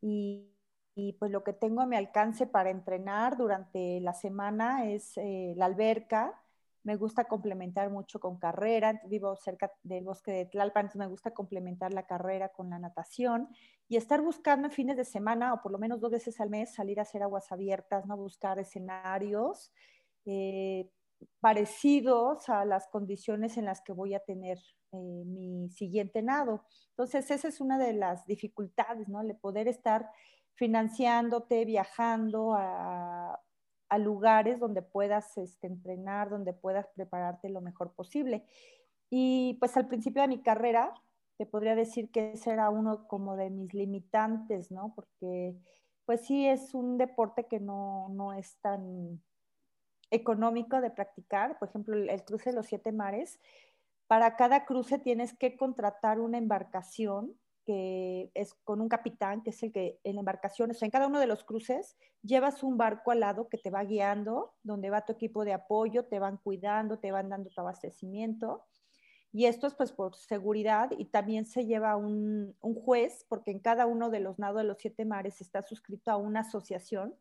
[0.00, 0.50] y,
[0.96, 5.54] y pues lo que tengo a mi alcance para entrenar durante la semana es eh,
[5.56, 6.40] la alberca,
[6.82, 11.32] me gusta complementar mucho con carrera, vivo cerca del bosque de Tlalpan, entonces me gusta
[11.32, 13.48] complementar la carrera con la natación
[13.88, 16.74] y estar buscando en fines de semana o por lo menos dos veces al mes
[16.74, 18.16] salir a hacer aguas abiertas, ¿no?
[18.16, 19.72] buscar escenarios
[20.24, 20.88] eh,
[21.40, 24.58] parecidos a las condiciones en las que voy a tener
[24.92, 26.64] eh, mi siguiente nado.
[26.90, 29.20] Entonces esa es una de las dificultades, ¿no?
[29.20, 30.10] El poder estar
[30.54, 33.40] financiándote, viajando a
[33.90, 38.44] a lugares donde puedas este, entrenar, donde puedas prepararte lo mejor posible.
[39.10, 40.94] Y pues al principio de mi carrera,
[41.36, 44.92] te podría decir que ese era uno como de mis limitantes, ¿no?
[44.94, 45.56] Porque
[46.04, 49.20] pues sí es un deporte que no, no es tan
[50.10, 51.58] económico de practicar.
[51.58, 53.40] Por ejemplo, el, cruce de los siete mares,
[54.06, 57.34] para cada cruce tienes que contratar una embarcación
[58.34, 61.20] es con un capitán, que es el que en la embarcación, o en cada uno
[61.20, 65.12] de los cruces llevas un barco al lado que te va guiando, donde va tu
[65.12, 68.64] equipo de apoyo, te van cuidando, te van dando tu abastecimiento.
[69.32, 73.60] Y esto es pues por seguridad y también se lleva un, un juez, porque en
[73.60, 77.14] cada uno de los nados de los siete mares está suscrito a una asociación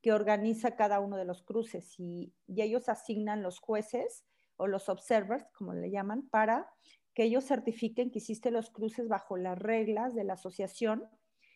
[0.00, 4.24] que organiza cada uno de los cruces y, y ellos asignan los jueces
[4.56, 6.70] o los observers, como le llaman, para
[7.18, 11.08] que ellos certifiquen que hiciste los cruces bajo las reglas de la asociación.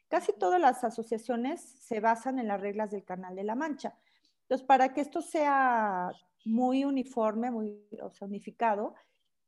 [0.08, 3.96] Casi todas las asociaciones se basan en las reglas del Canal de la Mancha.
[4.40, 6.10] Entonces, para que esto sea
[6.44, 7.80] muy uniforme, muy
[8.20, 8.96] unificado,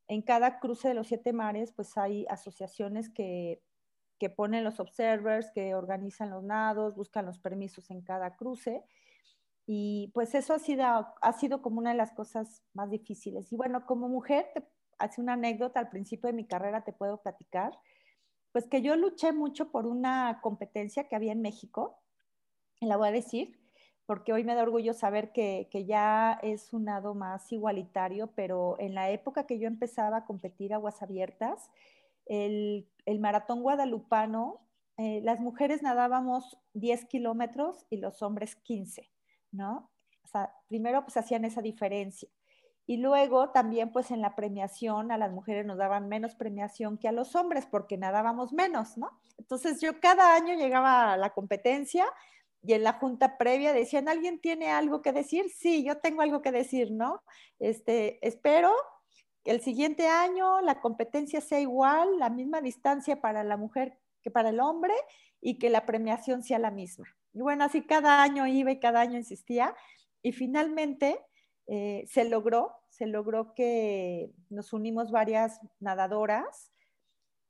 [0.07, 3.61] en cada cruce de los siete mares, pues hay asociaciones que,
[4.21, 8.85] que ponen los observers, que organizan los nados, buscan los permisos en cada cruce.
[9.67, 13.53] Y pues eso ha sido, ha sido como una de las cosas más difíciles.
[13.53, 14.61] Y bueno, como mujer, te
[15.05, 17.79] hace una anécdota al principio de mi carrera, te puedo platicar,
[18.53, 21.99] pues que yo luché mucho por una competencia que había en México,
[22.81, 23.59] la voy a decir,
[24.07, 28.95] porque hoy me da orgullo saber que, ya es un nado más igualitario, pero en
[28.95, 31.71] la época que yo empezaba a competir aguas abiertas,
[32.27, 32.87] el,
[33.21, 34.61] maratón guadalupano,
[34.99, 39.11] eh, las mujeres nadábamos 10 kilómetros y los hombres 15,
[39.51, 39.91] ¿no?
[40.23, 42.29] O sea, primero pues hacían esa diferencia.
[42.87, 47.09] Y luego también pues en la premiación a las mujeres nos daban menos premiación que
[47.09, 49.11] a los hombres porque nadábamos menos, ¿no?
[49.39, 52.05] Entonces yo cada año llegaba a la competencia
[52.63, 55.51] y en la junta previa decían, ¿alguien tiene algo que decir?
[55.51, 57.23] Sí, yo tengo algo que decir, ¿no?
[57.59, 58.73] Este, espero
[59.45, 64.31] que el siguiente año la competencia sea igual, la misma distancia para la mujer que
[64.31, 64.95] para el hombre
[65.41, 67.07] y que la premiación sea la misma.
[67.35, 69.77] Y bueno, así cada año iba y cada año insistía
[70.23, 71.21] y finalmente
[71.67, 76.73] eh, se logró, se logró que nos unimos varias nadadoras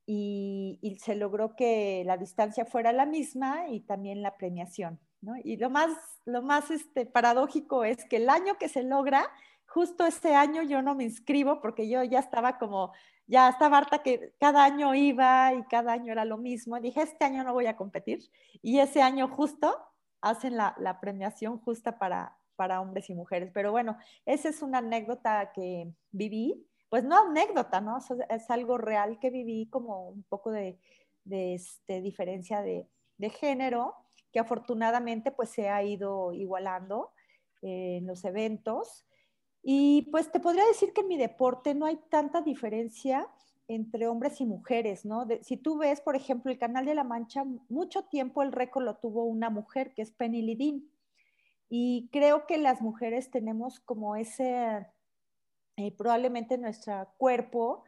[0.07, 5.01] y, se logró que la distancia fuera la misma y también la premiación.
[5.43, 5.91] Y lo más,
[6.27, 9.27] lo más este, paradójico es que el año que se logra,
[9.67, 12.93] justo ese año yo no me inscribo porque yo ya estaba como,
[13.27, 16.79] ya estaba harta que cada año iba y cada año era lo mismo.
[16.79, 18.21] dije, este año no voy a competir.
[18.61, 19.75] Y ese año justo
[20.21, 23.51] hacen la, la premiación justa para, para hombres y mujeres.
[23.53, 27.99] Pero bueno, esa es una anécdota que viví, pues no anécdota, ¿no?
[28.31, 30.79] Es algo real que viví como un poco de,
[31.29, 32.87] este, diferencia de,
[33.31, 33.95] género,
[34.33, 37.13] que afortunadamente pues se ha ido igualando
[37.63, 39.07] eh, en los eventos.
[39.63, 43.29] Y pues te podría decir que en mi deporte no hay tanta diferencia
[43.67, 45.27] entre hombres y mujeres, ¿no?
[45.41, 48.97] si tú ves, por ejemplo, el Canal de la Mancha, mucho tiempo el récord lo
[48.97, 50.91] tuvo una mujer, que es Penny Lidin.
[51.69, 54.87] Y creo que las mujeres tenemos como ese,
[55.77, 57.85] eh, probablemente nuestro cuerpo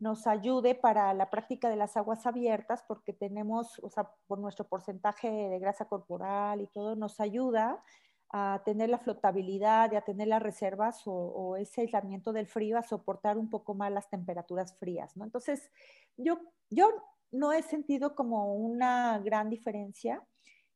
[0.00, 4.66] nos ayude para la práctica de las aguas abiertas, porque tenemos, o sea, por nuestro
[4.66, 7.84] porcentaje de grasa corporal y todo, nos ayuda
[8.32, 12.82] a tener la flotabilidad y a tener las reservas o, ese aislamiento del frío, a
[12.82, 15.24] soportar un poco más las temperaturas frías, ¿no?
[15.24, 15.70] Entonces,
[16.16, 16.38] yo,
[16.70, 16.88] yo
[17.30, 20.24] no he sentido como una gran diferencia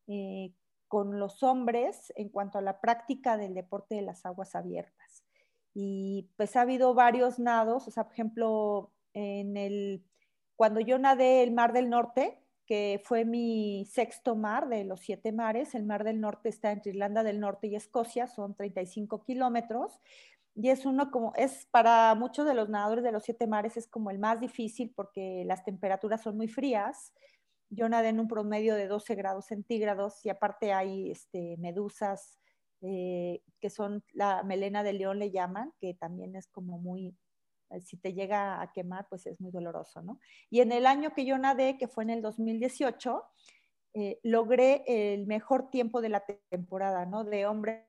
[0.06, 0.52] eh,
[0.88, 5.24] con los hombres en cuanto a la práctica del deporte de las aguas abiertas.
[5.74, 10.04] Y pues ha habido varios nados, o sea, por ejemplo, en el,
[10.56, 15.32] cuando yo nadé el Mar del Norte, que fue mi sexto mar de los siete
[15.32, 15.74] mares.
[15.74, 20.00] El Mar del Norte está entre Irlanda del Norte y Escocia, son 35 kilómetros.
[20.54, 23.88] Y es uno como, es para muchos de los nadadores de los siete mares, es
[23.88, 27.12] como el más difícil porque las temperaturas son muy frías.
[27.74, 32.38] Yo nadé en un promedio de 12 grados centígrados y aparte hay este, medusas
[32.86, 37.16] eh, que son la melena de león le llaman, que también es como muy,
[37.70, 40.20] eh, si te llega a quemar, pues es muy doloroso, ¿no?
[40.50, 43.22] Y en el año que yo nadé, que fue en el 2018,
[43.94, 47.24] eh, logré el mejor tiempo de la temporada, ¿no?
[47.24, 47.86] De hombres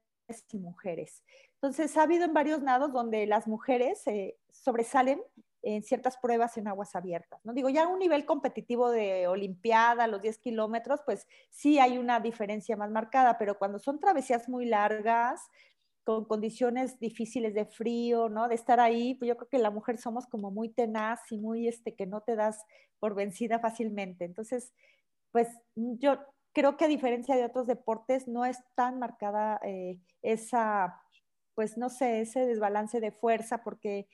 [0.52, 1.26] y mujeres.
[1.56, 4.02] Entonces, ha habido en varios nados donde las mujeres
[4.50, 5.22] sobresalen
[5.66, 7.52] en ciertas pruebas en aguas abiertas, ¿no?
[7.52, 12.20] Digo, ya a un nivel competitivo de Olimpiada, los 10 kilómetros, pues sí hay una
[12.20, 15.50] diferencia más marcada, pero cuando son travesías muy largas,
[16.04, 18.48] con condiciones difíciles de frío, ¿no?
[18.48, 21.68] De estar ahí, pues yo creo que la mujer somos como muy tenaz y muy,
[21.68, 22.64] este, que no te das
[23.00, 24.24] por vencida fácilmente.
[24.24, 24.72] Entonces,
[25.32, 26.20] pues yo
[26.54, 31.02] creo que a diferencia de otros deportes, no es tan marcada eh, esa,
[31.56, 34.08] pues no sé, ese desbalance de fuerza, porque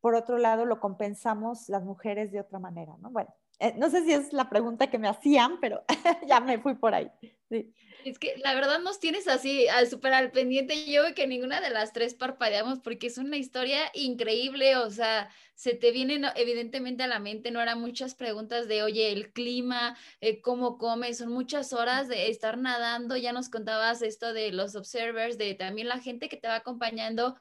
[0.00, 3.10] por otro lado lo compensamos las mujeres de otra manera, ¿no?
[3.10, 5.84] Bueno, eh, no sé si es la pregunta que me hacían, pero
[6.26, 7.10] ya me fui por ahí.
[7.50, 7.74] Sí.
[8.06, 10.90] Es que la verdad nos tienes así al súper al pendiente.
[10.90, 14.76] Yo veo que ninguna de las tres parpadeamos porque es una historia increíble.
[14.76, 19.12] O sea, se te vienen evidentemente a la mente, no eran muchas preguntas de, oye,
[19.12, 23.18] el clima, eh, cómo comes, son muchas horas de estar nadando.
[23.18, 27.36] Ya nos contabas esto de los observers, de también la gente que te va acompañando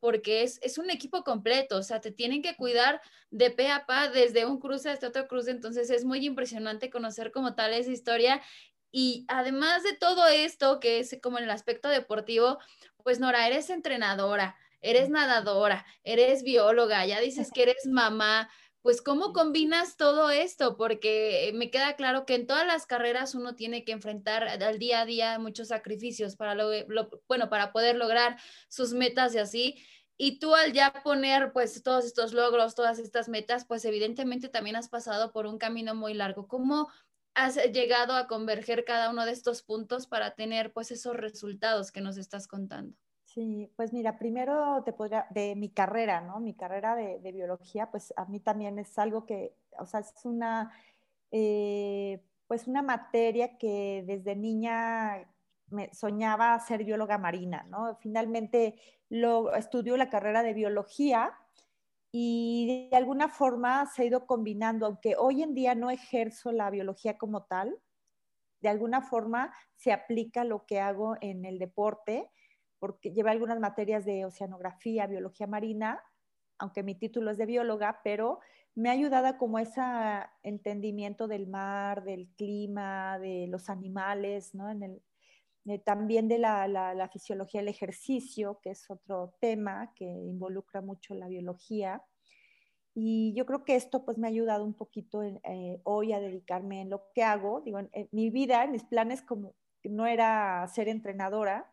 [0.00, 3.86] porque es, es, un equipo completo, o sea, te tienen que cuidar de pe a
[3.86, 7.90] pa desde un cruce hasta otro cruce, entonces es muy impresionante conocer como tal esa
[7.90, 8.40] historia.
[8.90, 12.58] Y además de todo esto, que es como en el aspecto deportivo,
[13.02, 18.50] pues Nora, eres entrenadora, eres nadadora, eres bióloga, ya dices que eres mamá,
[18.82, 20.76] pues ¿cómo combinas todo esto?
[20.76, 25.00] Porque me queda claro que en todas las carreras uno tiene que enfrentar al día
[25.00, 26.70] a día muchos sacrificios para, lo,
[27.26, 28.38] bueno, para poder lograr
[28.68, 29.84] sus metas y así.
[30.16, 34.76] Y tú al ya poner pues todos estos logros, todas estas metas, pues evidentemente también
[34.76, 36.48] has pasado por un camino muy largo.
[36.48, 36.88] ¿Cómo,
[37.38, 42.00] has llegado a converger cada uno de estos puntos para tener pues esos resultados que
[42.00, 42.96] nos estás contando?
[43.76, 46.40] Pues mira, primero te podría, de mi carrera, ¿no?
[46.40, 50.72] Mi carrera de, biología, pues a mí también es algo que, o sea, es una,
[51.30, 55.28] eh, pues una materia que desde niña
[55.92, 57.96] soñaba ser bióloga marina, ¿no?
[58.00, 58.76] Finalmente
[59.08, 61.32] lo estudió la carrera de biología
[62.10, 66.70] y de alguna forma se ha ido combinando, aunque hoy en día no ejerzo la
[66.70, 67.78] biología como tal,
[68.60, 72.30] de alguna forma se aplica lo que hago en el deporte,
[72.78, 76.02] porque lleva algunas materias de oceanografía, biología marina,
[76.58, 78.40] aunque mi título es de bióloga, pero
[78.74, 79.80] me ha ayudado como ese
[80.42, 84.70] entendimiento del mar, del clima, de los animales, ¿no?
[84.70, 85.02] En el,
[85.68, 91.28] eh, también de la, fisiología del ejercicio, que es otro tema que involucra mucho la
[91.28, 92.02] biología.
[92.94, 96.80] Y yo creo que esto pues me ha ayudado un poquito eh, hoy a dedicarme
[96.80, 97.60] en lo que hago.
[97.60, 101.70] Digo, en, mi vida, en mis planes como no era ser entrenadora,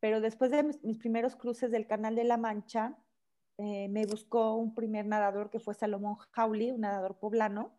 [0.00, 2.96] pero después de mis, primeros cruces del Canal de la Mancha,
[3.58, 7.78] eh, me buscó un primer nadador que fue Salomón Jauli, un nadador poblano,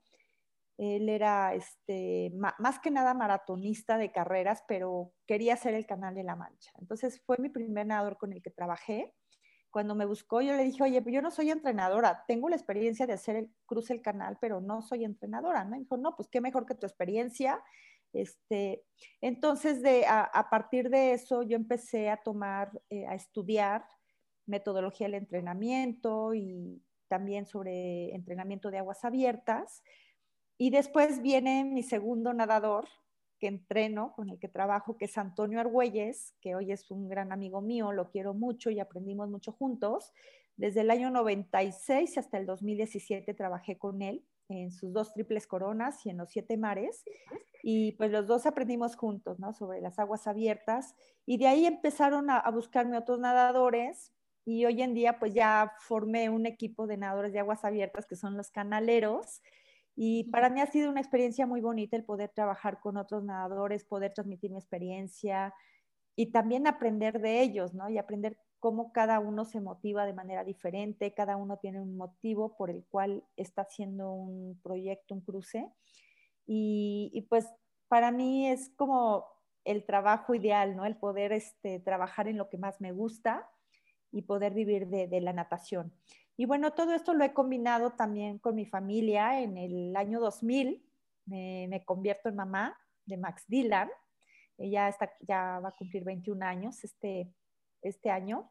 [0.80, 6.24] él era este, más que nada maratonista de carreras, pero quería hacer el Canal de
[6.24, 6.72] la Mancha.
[6.80, 9.14] Entonces fue mi primer nadador con el que trabajé.
[9.72, 13.12] Cuando me buscó, yo le dije, oye, yo no soy entrenadora, tengo la experiencia de
[13.12, 15.66] hacer el cruce el canal, pero no soy entrenadora.
[15.66, 17.62] Me dijo, no, pues qué mejor que tu experiencia.
[18.14, 18.84] Este,
[19.22, 23.86] entonces, a, partir de eso, yo empecé a tomar, eh, a estudiar
[24.46, 29.84] metodología del entrenamiento y también sobre entrenamiento de aguas abiertas.
[30.58, 32.88] Y después viene mi segundo nadador
[33.40, 37.32] que entreno, con el que trabajo, que es Antonio Argüelles, que hoy es un gran
[37.32, 40.12] amigo mío, lo quiero mucho y aprendimos mucho juntos.
[40.58, 46.06] Desde el año 96 hasta el 2017 trabajé con él en sus dos triples coronas
[46.06, 47.04] y en los siete mares.
[47.64, 49.54] Y pues los dos aprendimos juntos, ¿no?
[49.54, 50.96] Sobre las aguas abiertas.
[51.26, 54.12] Y de ahí empezaron a, buscarme otros nadadores.
[54.46, 58.16] Y hoy en día pues ya formé un equipo de nadadores de aguas abiertas que
[58.16, 59.42] son los canaleros.
[59.96, 63.84] Y para mí ha sido una experiencia muy bonita el poder trabajar con otros nadadores,
[63.84, 65.54] poder transmitir mi experiencia
[66.16, 67.90] y también aprender de ellos, ¿no?
[67.90, 72.56] Y aprender cómo cada uno se motiva de manera diferente, cada uno tiene un motivo
[72.58, 75.72] por el cual está haciendo un proyecto, un cruce.
[76.46, 77.48] Y, pues
[77.88, 79.26] para mí es como
[79.66, 80.86] el trabajo ideal, ¿no?
[80.86, 83.50] El poder este, trabajar en lo que más me gusta
[84.12, 85.94] y poder vivir de, la natación.
[86.36, 89.42] Y bueno, todo esto lo he combinado también con mi familia.
[89.42, 90.84] En el año 2000
[91.26, 93.90] me, me convierto en mamá de Max Dylan.
[94.58, 97.32] Ella está, ya va a cumplir 21 años este,
[97.82, 98.50] este año.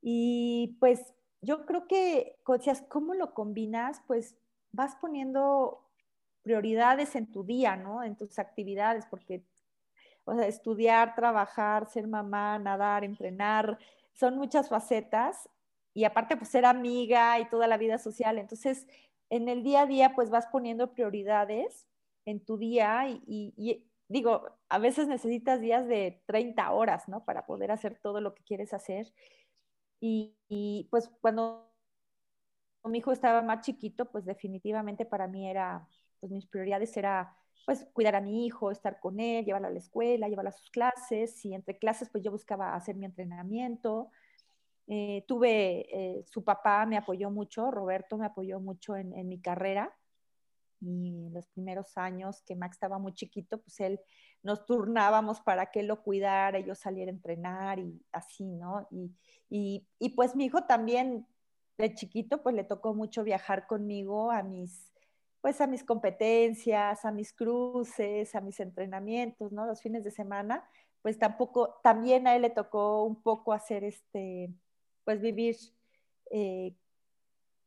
[0.00, 2.36] Y pues yo creo que,
[2.88, 4.00] ¿cómo lo combinas?
[4.06, 4.36] Pues
[4.72, 5.84] vas poniendo
[6.42, 8.02] prioridades en tu día, ¿no?
[8.02, 9.44] En tus actividades, porque
[10.24, 13.78] o sea, estudiar, trabajar, ser mamá, nadar, entrenar,
[14.12, 15.48] son muchas facetas
[15.94, 18.38] y aparte pues ser amiga y toda la vida social.
[18.38, 18.86] Entonces,
[19.30, 21.86] en el día a día pues vas poniendo prioridades
[22.24, 27.24] en tu día y digo, a veces necesitas días de 30 horas, ¿no?
[27.24, 29.12] Para poder hacer todo lo que quieres hacer.
[30.00, 31.70] Y, pues cuando
[32.84, 35.86] mi hijo estaba más chiquito, pues definitivamente para mí era,
[36.20, 39.78] pues mis prioridades era pues cuidar a mi hijo, estar con él, llevarlo a la
[39.78, 44.10] escuela, llevarlo a sus clases, y entre clases pues yo buscaba hacer mi entrenamiento.
[44.86, 49.38] Eh, tuve, eh, su papá me apoyó mucho, Roberto me apoyó mucho en, en mi
[49.38, 49.94] carrera,
[50.80, 54.00] y en los primeros años que Max estaba muy chiquito, pues él
[54.42, 58.86] nos turnábamos para que lo cuidara, yo saliera a entrenar y así, ¿no?
[58.90, 61.26] Y, y, pues mi hijo también
[61.78, 64.92] de chiquito, pues le tocó mucho viajar conmigo a mis,
[65.40, 69.66] pues a mis competencias, a mis cruces, a mis entrenamientos, ¿no?
[69.66, 70.68] Los fines de semana,
[71.02, 74.52] pues tampoco, también a él le tocó un poco hacer este,
[75.04, 75.56] pues vivir
[76.30, 76.74] eh,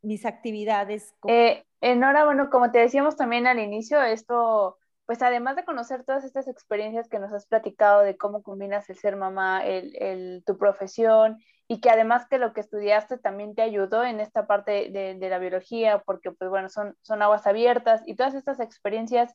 [0.01, 1.13] mis actividades.
[1.27, 6.23] Eh, Enhorabuena, bueno, como te decíamos también al inicio, esto, pues además de conocer todas
[6.23, 11.39] estas experiencias que nos has platicado de cómo combinas el ser mamá, el, tu profesión
[11.67, 15.29] y que además que lo que estudiaste también te ayudó en esta parte de, de
[15.29, 19.33] la biología, porque pues bueno, son, son aguas abiertas y todas estas experiencias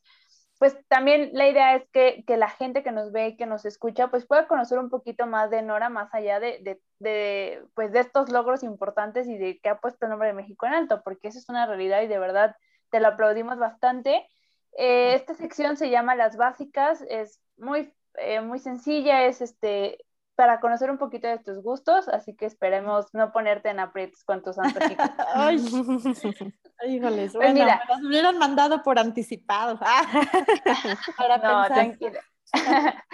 [0.59, 4.25] pues también la idea es que, la gente que nos ve, que nos escucha, pues
[4.25, 6.79] pueda conocer un poquito más de Nora, más allá de,
[7.73, 10.73] pues de estos logros importantes y de que ha puesto el nombre de México en
[10.73, 12.55] alto, porque eso es una realidad y de verdad
[12.89, 14.27] te lo aplaudimos bastante.
[14.77, 19.99] Eh, esta sección se llama Las Básicas, es muy, eh, muy sencilla, es este,
[20.35, 24.41] para conocer un poquito de tus gustos, así que esperemos no ponerte en aprietos con
[24.41, 25.07] tus antojitos.
[26.79, 29.79] Ay, híjoles, pues mira, me los hubieran mandado por anticipado.
[31.17, 32.21] para no, tranquila.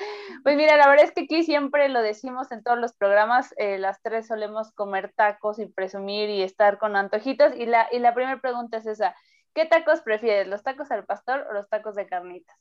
[0.44, 3.78] pues mira, la verdad es que aquí siempre lo decimos en todos los programas, eh,
[3.78, 8.14] las tres solemos comer tacos y presumir y estar con antojitos, y la, y la
[8.14, 9.16] primera pregunta es esa,
[9.54, 12.58] ¿qué tacos prefieres, los tacos al pastor o los tacos de carnitas?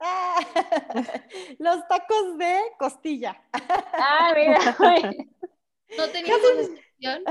[1.58, 3.40] los tacos de costilla.
[3.52, 4.58] Ah, mira.
[5.96, 7.24] no tenía descripción,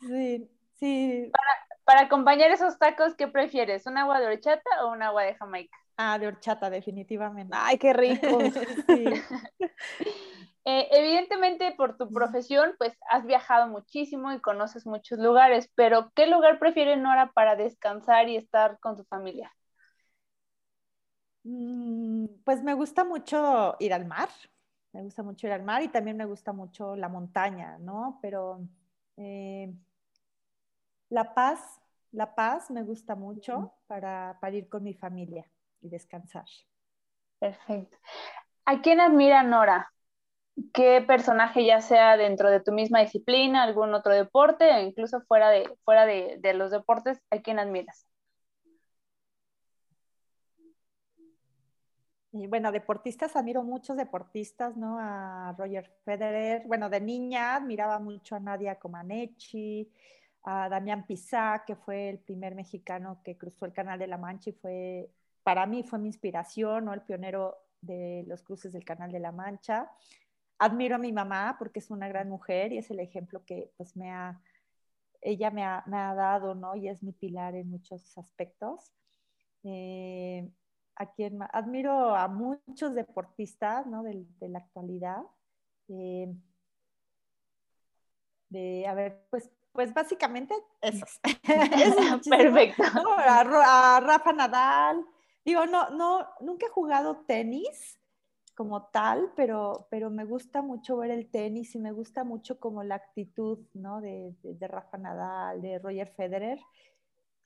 [0.00, 1.30] Sí, sí.
[1.84, 3.86] Para, acompañar esos tacos, ¿qué prefieres?
[3.86, 5.76] ¿Un agua de horchata o un agua de Jamaica?
[5.96, 7.56] Ah, de horchata, definitivamente.
[7.56, 8.38] Ay, qué rico.
[10.68, 16.26] Eh, evidentemente, por tu profesión, pues has viajado muchísimo y conoces muchos lugares, pero ¿qué
[16.26, 19.54] lugar prefiere Nora para descansar y estar con tu familia?
[21.44, 24.28] Mm, pues me gusta mucho ir al mar,
[24.92, 28.18] me gusta mucho ir al mar y también me gusta mucho la montaña, ¿no?
[28.20, 28.66] Pero
[29.16, 29.72] eh,
[31.08, 31.80] La Paz,
[32.12, 35.50] La Paz me gusta mucho para, para ir con mi familia
[35.80, 36.46] y descansar.
[37.38, 37.96] Perfecto.
[38.64, 39.92] ¿A quién admira Nora?
[40.72, 45.50] ¿Qué personaje, ya sea dentro de tu misma disciplina, algún otro deporte, o incluso fuera
[45.50, 48.06] de, fuera de, de los deportes, a quién admiras?
[52.32, 54.98] Y bueno, deportistas, admiro muchos deportistas, ¿no?
[54.98, 59.90] A Roger Federer, bueno, de niña admiraba mucho a Nadia Comaneci,
[60.46, 64.50] a Damián Pizá, que fue el primer mexicano que cruzó el Canal de la Mancha
[64.50, 65.10] y fue
[65.42, 66.88] para mí fue mi inspiración.
[66.88, 69.90] El pionero de los cruces del Canal de la Mancha.
[70.58, 73.96] Admiro a mi mamá porque es una gran mujer y es el ejemplo que pues
[73.96, 74.40] me ha,
[75.20, 76.76] ella me ha, me ha dado, ¿no?
[76.76, 78.92] Y es mi pilar en muchos aspectos.
[79.64, 80.48] Eh,
[80.94, 84.04] a quien admiro a muchos deportistas, ¿no?
[84.04, 85.22] De, de la actualidad.
[85.88, 86.32] Eh,
[88.48, 91.20] de, a ver, pues, pues básicamente esos.
[92.28, 92.82] Perfecto.
[92.82, 95.06] A, a, Rafa Nadal.
[95.44, 98.00] Digo, no, no, nunca he jugado tenis
[98.56, 102.82] como tal, pero, pero me gusta mucho ver el tenis y me gusta mucho como
[102.82, 104.00] la actitud, ¿no?
[104.00, 106.58] De, de, de Rafa Nadal, de Roger Federer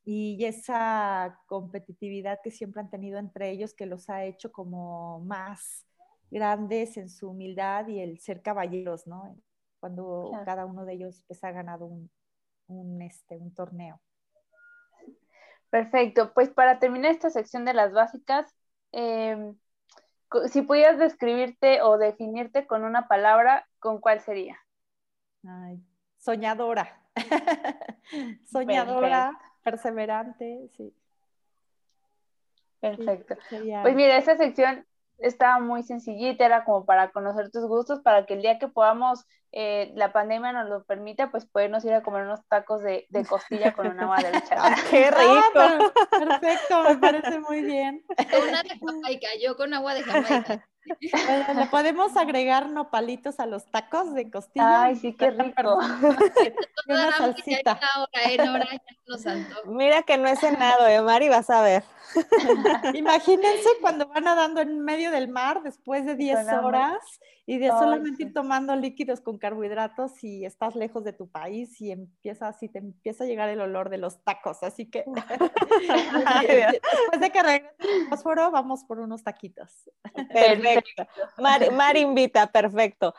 [0.05, 5.85] y esa competitividad que siempre han tenido entre ellos que los ha hecho como más
[6.31, 9.37] grandes en su humildad y el ser caballeros, ¿no?
[9.81, 10.45] Cuando claro.
[10.45, 12.11] cada uno de ellos pues ha ganado un,
[12.71, 14.01] un, este, un torneo.
[15.71, 18.53] Perfecto, pues para terminar esta sección de las básicas,
[18.93, 19.53] eh,
[20.49, 24.59] si pudieras describirte o definirte con una palabra, ¿con cuál sería?
[25.47, 25.81] Ay,
[26.18, 27.01] soñadora.
[28.45, 29.61] soñadora, Perfecto.
[29.62, 30.95] perseverante, sí.
[32.81, 33.35] Perfecto.
[33.35, 33.83] Sí, sería...
[33.83, 34.87] Pues mira, esta sección
[35.21, 39.25] estaba muy sencillita, era como para conocer tus gustos, para que el día que podamos,
[39.53, 43.25] eh, la pandemia nos lo permita, pues podernos ir a comer unos tacos de, de
[43.25, 44.77] costilla con un agua de bichara.
[44.91, 45.51] ¡Qué rico!
[45.55, 48.05] Ah, perfecto, me parece muy bien.
[48.18, 50.66] Una de Jamaica, yo con agua de Jamaica.
[51.01, 54.82] ¿Le podemos agregar nopalitos a los tacos de costilla?
[54.82, 55.78] Ay, sí, qué rico.
[56.88, 57.80] una salsita.
[57.97, 58.68] Hora, en hora,
[59.66, 61.28] Mira que no he cenado, ¿eh, Mari?
[61.28, 61.84] Vas a ver.
[62.95, 66.99] Imagínense cuando van nadando en medio del mar después de 10 horas
[67.47, 71.91] y de solamente ir tomando líquidos con carbohidratos y estás lejos de tu país y
[71.91, 74.62] empieza así, te empieza a llegar el olor de los tacos.
[74.62, 75.05] Así que
[76.72, 79.91] después de que regrese el fósforo, vamos por unos taquitos.
[80.32, 80.80] Perfecto.
[81.39, 83.14] Mar, Mar invita, perfecto.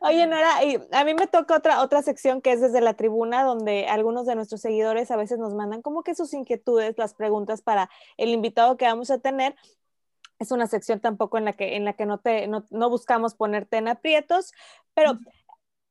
[0.00, 0.58] Oye, Nora,
[0.92, 4.34] a mí me toca otra, otra sección que es desde la tribuna, donde algunos de
[4.34, 8.76] nuestros seguidores a veces nos mandan como que sus inquietudes, las preguntas para el invitado
[8.76, 9.54] que vamos a tener.
[10.38, 13.34] Es una sección tampoco en la que, en la que no, te, no, no buscamos
[13.34, 14.52] ponerte en aprietos,
[14.94, 15.18] pero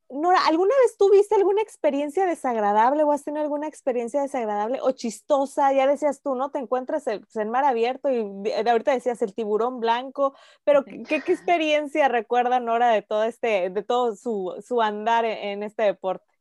[0.10, 5.74] Nora, ¿alguna vez tuviste alguna experiencia desagradable o has tenido alguna experiencia desagradable o chistosa?
[5.74, 6.52] Ya decías tú, ¿no?
[6.52, 11.16] Te encuentras en, el mar abierto y ahorita decías el tiburón blanco, pero ¿qué, qué
[11.16, 16.32] experiencia recuerda Nora de todo este, de todo su, su andar en, en, este deporte?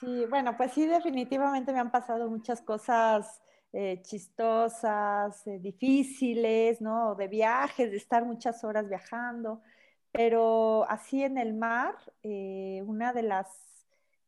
[0.00, 3.42] Sí, bueno, pues sí, definitivamente me han pasado muchas cosas
[3.78, 7.14] eh, chistosas, eh, difíciles, ¿no?
[7.14, 9.60] De viajes, de estar muchas horas viajando,
[10.16, 13.46] pero así en el mar, eh, una de las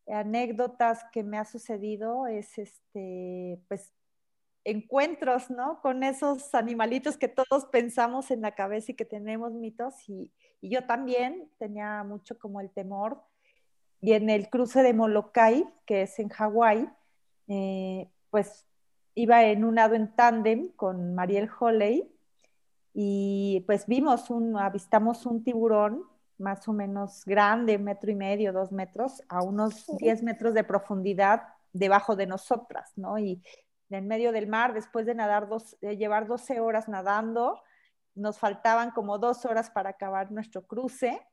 [0.07, 3.95] anécdotas que me ha sucedido es este, pues,
[4.65, 5.81] encuentros, ¿no?
[5.81, 10.31] Con esos animalitos que todos pensamos en la cabeza y que tenemos mitos, y,
[10.61, 13.23] yo también tenía mucho como el temor.
[14.01, 16.89] Y en el cruce de Molokai, que es en Hawái,
[17.47, 18.67] eh, pues
[19.15, 22.13] iba en un lado en tándem con Mariel Holley
[23.01, 26.03] y pues vimos un, avistamos un tiburón
[26.37, 31.45] más o menos grande, metro y medio, dos metros, a unos 10 metros de profundidad
[31.73, 33.17] debajo de nosotras, ¿no?
[33.17, 33.41] Y
[33.91, 37.63] en medio del mar, después de nadar, dos, de llevar 12 horas nadando,
[38.17, 41.25] nos faltaban como dos horas para acabar nuestro cruce.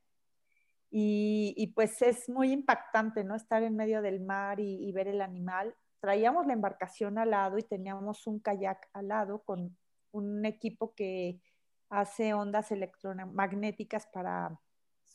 [0.88, 3.34] Y, y pues es muy impactante, ¿no?
[3.34, 7.58] Estar en medio del mar y, y ver el animal traíamos la embarcación al lado
[7.58, 9.76] y teníamos un kayak al lado con
[10.12, 11.40] un equipo que
[11.88, 14.58] hace ondas electromagnéticas para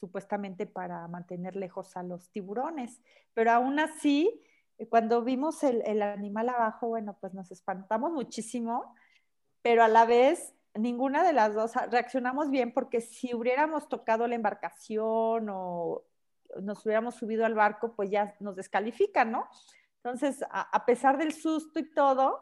[0.01, 3.01] supuestamente para mantener lejos a los tiburones.
[3.33, 4.41] Pero aún así,
[4.77, 8.95] eh, cuando vimos el, animal abajo, bueno, pues nos espantamos muchísimo,
[9.61, 14.35] pero a la vez ninguna de las dos reaccionamos bien porque si hubiéramos tocado la
[14.35, 16.03] embarcación o
[16.61, 19.47] nos hubiéramos subido al barco, pues ya nos descalifican, ¿no?
[19.97, 22.41] Entonces, a, pesar del susto y todo,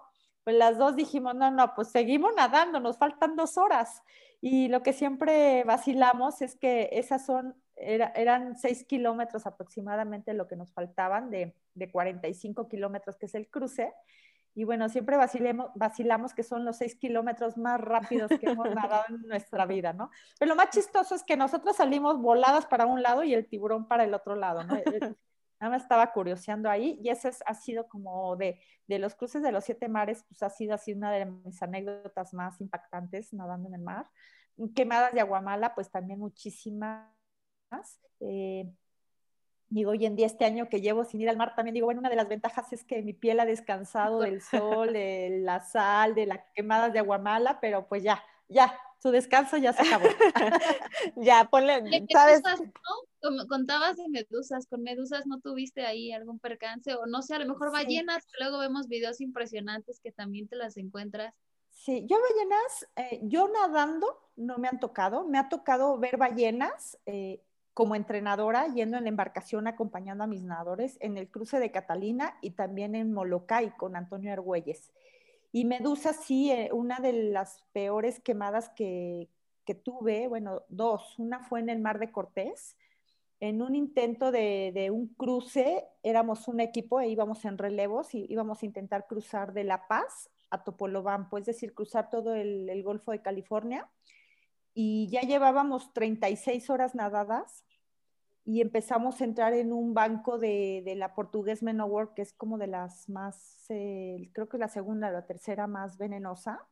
[0.49, 4.01] pues las dos dijimos, no, no, pues seguimos nadando, nos faltan dos horas.
[4.41, 10.47] Y lo que siempre vacilamos es que esas son, era, eran seis kilómetros aproximadamente lo
[10.47, 13.93] que nos faltaban de, de 45 kilómetros, que es el cruce.
[14.55, 19.03] Y bueno, siempre vacilemos, vacilamos que son los seis kilómetros más rápidos que hemos nadado
[19.09, 20.09] en nuestra vida, ¿no?
[20.39, 23.87] Pero lo más chistoso es que nosotros salimos voladas para un lado y el tiburón
[23.87, 24.77] para el otro lado, ¿no?
[25.59, 29.41] Nada más estaba curioseando ahí y ese es, ha sido como de, de, los cruces
[29.41, 33.69] de los siete mares, pues ha sido así una de mis anécdotas más impactantes nadando
[33.69, 34.09] en el mar.
[34.75, 37.07] Quemadas de Aguamala, pues también muchísimas.
[38.19, 38.69] Eh,
[39.71, 41.99] Digo, hoy en día, este año que llevo sin ir al mar, también digo, bueno,
[41.99, 46.15] una de las ventajas es que mi piel ha descansado del sol, de la sal,
[46.15, 50.05] de las quemadas de aguamala, pero pues ya, ya, su descanso ya se acabó.
[51.17, 52.41] ya, ponle, ¿sabes?
[53.47, 57.47] Contabas de medusas, con medusas no tuviste ahí algún percance o no sé, a lo
[57.47, 61.33] mejor ballenas, luego vemos videos impresionantes que también te las encuentras.
[61.69, 66.97] Sí, yo ballenas, eh, yo nadando no me han tocado, me ha tocado ver ballenas
[67.05, 67.41] eh,
[67.73, 72.37] como entrenadora yendo en la embarcación acompañando a mis nadadores en el cruce de Catalina
[72.41, 74.91] y también en Molokai con Antonio Argüelles.
[75.51, 79.29] Y Medusa sí, eh, una de las peores quemadas que,
[79.83, 81.17] tuve, bueno, dos.
[81.19, 82.75] Una fue en el Mar de Cortés,
[83.39, 88.61] en un intento de, un cruce, éramos un equipo e íbamos en relevos y íbamos
[88.61, 93.11] a intentar cruzar de La Paz a Topolobampo, es decir, cruzar todo el, el Golfo
[93.11, 93.89] de California.
[94.73, 97.65] Y ya llevábamos 36 horas nadadas
[98.45, 102.57] y empezamos a entrar en un banco de, de la portugués Menowar, que es como
[102.57, 106.67] de las más, eh, creo que la segunda, la tercera más venenosa.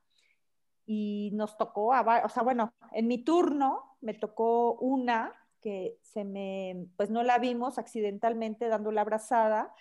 [0.85, 5.33] Y nos tocó, o sea, bueno, en mi turno me tocó una
[5.67, 9.73] que se me, pues no la vimos accidentalmente dando la abrazada.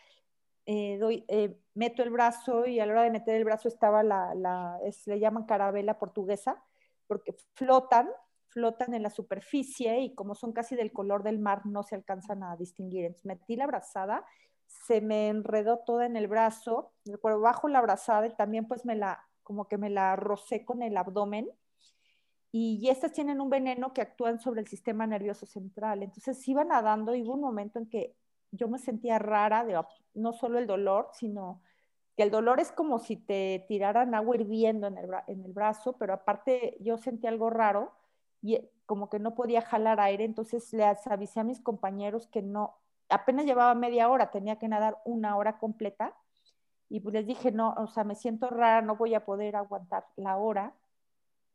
[0.66, 4.02] Eh, doy, eh, meto el brazo y a la hora de meter el brazo estaba
[4.02, 6.60] la, la le llaman carabela portuguesa,
[7.06, 8.08] porque flotan
[8.48, 12.42] flotan en la superficie y como son casi del color del mar, no se alcanzan
[12.42, 13.04] a distinguir.
[13.04, 14.24] Entonces metí la abrazada,
[14.66, 18.96] se me enredó toda en el brazo, por bajo la abrazada y también pues me
[18.96, 21.50] la, como que me la rocé con el abdomen.
[22.52, 26.02] Y estas tienen un veneno que actúan sobre el sistema nervioso central.
[26.02, 28.14] Entonces iba nadando y hubo un momento en que
[28.52, 29.80] yo me sentía rara, de,
[30.14, 31.60] no solo el dolor, sino
[32.16, 36.76] que el dolor es como si te tiraran agua hirviendo en el, brazo, pero aparte
[36.80, 37.92] yo sentí algo raro
[38.40, 42.78] y como que no podía jalar aire, entonces le avisé a mis compañeros que no,
[43.10, 46.14] apenas llevaba media hora, tenía que nadar una hora completa
[46.88, 50.06] y pues les dije, no, o sea, me siento rara, no voy a poder aguantar
[50.16, 50.72] la hora.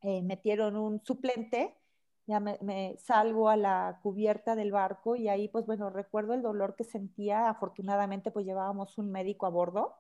[0.02, 1.78] Eh, metieron un suplente,
[2.26, 6.76] ya me, salgo a la cubierta del barco y ahí pues bueno, recuerdo el dolor
[6.76, 9.96] que sentía, afortunadamente pues llevábamos un médico a bordo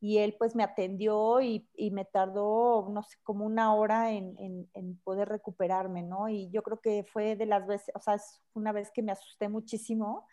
[0.00, 4.68] y él pues me atendió y, me tardó, no sé, como una hora en,
[5.04, 6.28] poder recuperarme, ¿no?
[6.28, 9.12] Y yo creo que fue de las veces, o sea, es una vez que me
[9.12, 10.26] asusté muchísimo,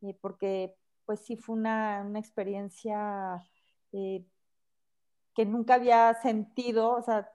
[0.00, 0.74] eh, porque
[1.06, 3.40] pues sí fue una, experiencia
[3.92, 4.26] eh,
[5.34, 7.30] que nunca había sentido, o sea,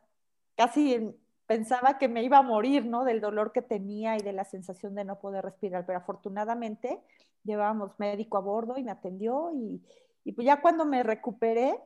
[0.58, 3.06] casi pensaba que me iba a morir, ¿no?
[3.06, 7.00] Del dolor que tenía y de la sensación de no poder respirar, pero afortunadamente
[7.44, 9.82] llevábamos médico a bordo y me atendió y
[10.28, 11.80] y pues ya cuando me recuperé,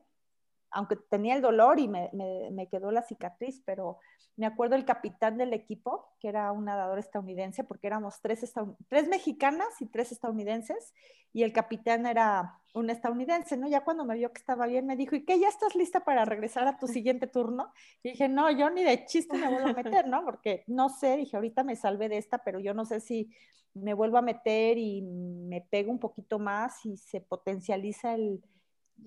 [0.72, 3.98] aunque tenía el dolor y me, me, quedó la cicatriz, pero
[4.36, 8.52] me acuerdo el capitán del equipo, que era un nadador estadounidense, porque éramos tres,
[8.88, 10.94] tres mexicanas y tres estadounidenses,
[11.34, 13.68] y el capitán era un estadounidense, ¿no?
[13.68, 15.38] Ya cuando me vio que estaba bien, me dijo, ¿y qué?
[15.38, 17.72] ¿Ya estás lista para regresar a tu siguiente turno?
[18.02, 20.24] Y dije, no, yo ni de chiste me vuelvo a meter, ¿no?
[20.24, 23.30] Porque no sé, dije, ahorita me salvé de esta, pero yo no sé si
[23.74, 28.42] me vuelvo a meter y me pego un poquito más y se potencializa el,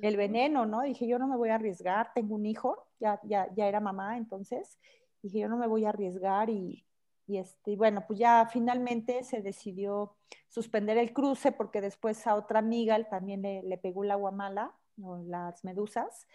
[0.01, 0.81] el veneno, ¿no?
[0.81, 4.17] Dije, yo no me voy a arriesgar, tengo un hijo, ya, ya, ya era mamá
[4.17, 4.79] entonces,
[5.21, 6.85] dije, yo no me voy a arriesgar y,
[7.27, 10.15] y este, bueno, pues ya finalmente se decidió
[10.47, 15.63] suspender el cruce porque después a otra amiga también le, pegó la guamala, o las
[15.65, 16.27] medusas,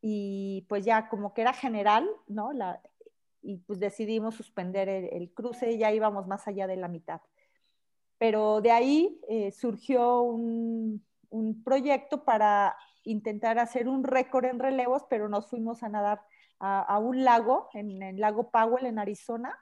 [0.00, 2.52] y pues ya como que era general, ¿no?
[2.52, 2.80] La,
[3.42, 7.20] y pues decidimos suspender el, cruce, ya íbamos más allá de la mitad.
[8.18, 15.04] Pero de ahí eh, surgió un, un proyecto para intentar hacer un récord en relevos,
[15.08, 16.20] pero nos fuimos a nadar
[16.58, 19.58] a, un lago, en el lago Powell, en Arizona,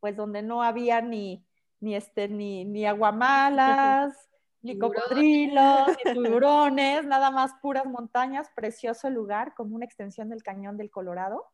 [0.00, 1.46] pues donde no había ni,
[1.78, 4.28] ni, este, ni, ni aguamalas,
[4.62, 10.76] ni cocodrilos, ni tiburones, nada más puras montañas, precioso lugar, como una extensión del cañón
[10.76, 11.46] del Colorado.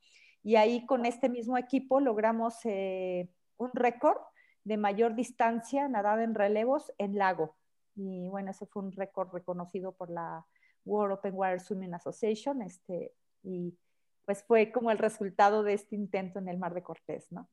[0.42, 3.28] Y ahí con este mismo equipo logramos eh,
[3.59, 4.16] un récord
[4.64, 7.57] de mayor distancia nadada en relevos en lago.
[7.99, 10.46] Y bueno, ese fue un récord reconocido por la
[10.84, 13.76] World Open Water Swimming Association, este, y
[14.24, 17.49] pues fue como el resultado de este intento en el Mar de Cortés, ¿no?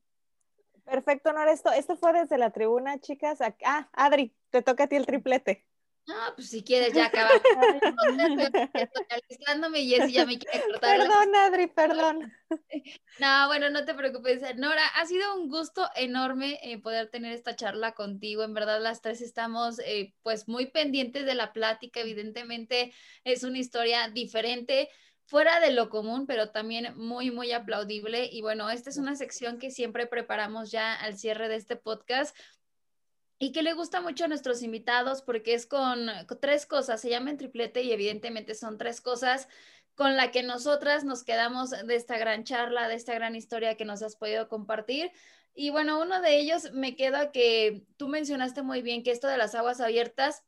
[0.84, 3.40] Perfecto, Nora, esto, esto fue desde la tribuna, chicas.
[3.64, 5.66] Ah, Adri, te toca a ti el triplete.
[6.08, 7.32] Ah, pues si quieres ya acabar.
[9.10, 10.98] Alistándome y ya me quiere cortar.
[10.98, 12.32] Perdón, Adri, perdón.
[13.18, 14.42] No, bueno, no te preocupes.
[14.56, 18.44] Nora, ha sido un gusto enorme eh, poder tener esta charla contigo.
[18.44, 22.00] En verdad, las tres estamos eh, pues muy pendientes de la plática.
[22.00, 22.92] Evidentemente
[23.24, 24.90] es una historia diferente
[25.24, 28.28] fuera de lo común, pero también muy, muy aplaudible.
[28.30, 32.36] Y bueno, esta es una sección que siempre preparamos ya al cierre de este podcast
[33.38, 36.08] y que le gusta mucho a nuestros invitados porque es con,
[36.40, 39.48] tres cosas, se llama en triplete y evidentemente son tres cosas
[39.94, 43.84] con la que nosotras nos quedamos de esta gran charla, de esta gran historia que
[43.84, 45.10] nos has podido compartir.
[45.54, 49.38] Y bueno, uno de ellos me queda que tú mencionaste muy bien que esto de
[49.38, 50.44] las aguas abiertas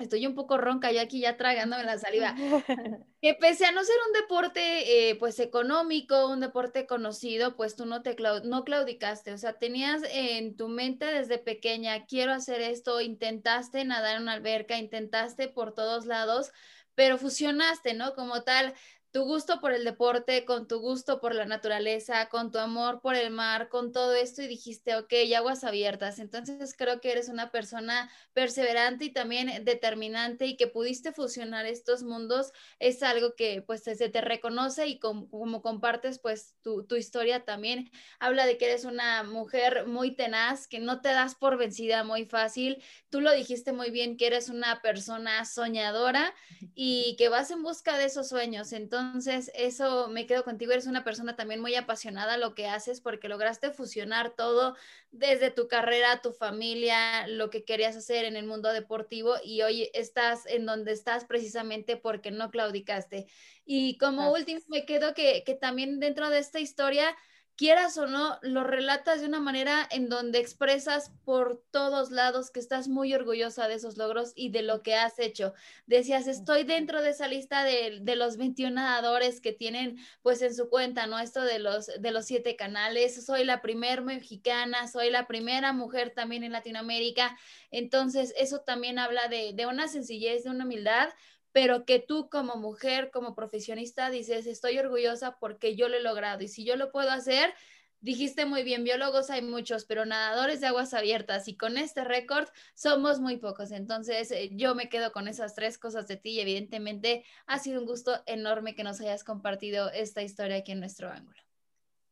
[0.00, 2.34] Estoy un poco ronca yo aquí ya tragándome la saliva.
[3.22, 7.84] que pese a no ser un deporte eh, pues económico, un deporte conocido, pues tú
[7.84, 13.00] no te no claudicaste, o sea, tenías en tu mente desde pequeña, quiero hacer esto,
[13.00, 16.50] intentaste nadar en una alberca, intentaste por todos lados,
[16.94, 18.14] pero fusionaste, ¿no?
[18.14, 18.74] Como tal,
[19.12, 23.16] tu gusto por el deporte, con tu gusto por la naturaleza, con tu amor por
[23.16, 26.20] el mar, con todo esto y dijiste, ok, aguas abiertas.
[26.20, 32.04] Entonces creo que eres una persona perseverante y también determinante y que pudiste fusionar estos
[32.04, 37.44] mundos es algo que pues se te reconoce y como compartes pues tu, tu historia
[37.44, 37.90] también
[38.20, 42.26] habla de que eres una mujer muy tenaz, que no te das por vencida muy
[42.26, 42.80] fácil.
[43.08, 46.32] Tú lo dijiste muy bien, que eres una persona soñadora
[46.74, 48.72] y que vas en busca de esos sueños.
[48.72, 50.72] Entonces, entonces, eso me quedo contigo.
[50.72, 54.76] Eres una persona también muy apasionada a lo que haces porque lograste fusionar todo
[55.10, 59.90] desde tu carrera, tu familia, lo que querías hacer en el mundo deportivo y hoy
[59.94, 63.26] estás en donde estás precisamente porque no claudicaste.
[63.64, 67.16] Y como último, me quedo que, que también dentro de esta historia
[67.60, 72.58] quieras o no, lo relatas de una manera en donde expresas por todos lados que
[72.58, 75.52] estás muy orgullosa de esos logros y de lo que has hecho.
[75.84, 80.70] Decías, estoy dentro de esa lista de, los 21 nadadores que tienen pues en su
[80.70, 81.18] cuenta, ¿no?
[81.18, 86.14] Esto de los, de los siete canales, soy la primera mexicana, soy la primera mujer
[86.16, 87.36] también en Latinoamérica.
[87.70, 91.10] Entonces, eso también habla de, de una sencillez, de una humildad,
[91.52, 96.42] pero que tú como mujer, como profesionista, dices, estoy orgullosa porque yo lo he logrado
[96.42, 97.54] y si yo lo puedo hacer,
[98.00, 102.48] dijiste muy bien, biólogos hay muchos, pero nadadores de aguas abiertas y con este récord
[102.74, 103.72] somos muy pocos.
[103.72, 107.80] Entonces eh, yo me quedo con esas tres cosas de ti y evidentemente ha sido
[107.80, 111.40] un gusto enorme que nos hayas compartido esta historia aquí en nuestro ángulo.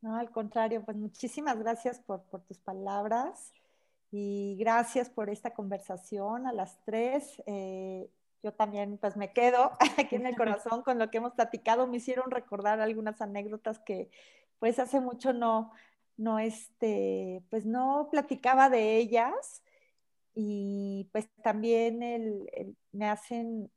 [0.00, 3.52] No, al contrario, pues muchísimas gracias por, por tus palabras
[4.12, 7.42] y gracias por esta conversación a las tres.
[7.46, 8.08] Eh,
[8.42, 11.86] yo también pues me quedo aquí en el corazón con lo que hemos platicado.
[11.86, 14.10] Me hicieron recordar algunas anécdotas que
[14.58, 15.72] pues hace mucho no,
[16.16, 19.62] no, este, pues no platicaba de ellas
[20.34, 23.70] y pues también el, me hacen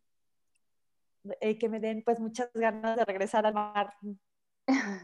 [1.39, 3.93] eh, que me den pues muchas ganas de regresar al mar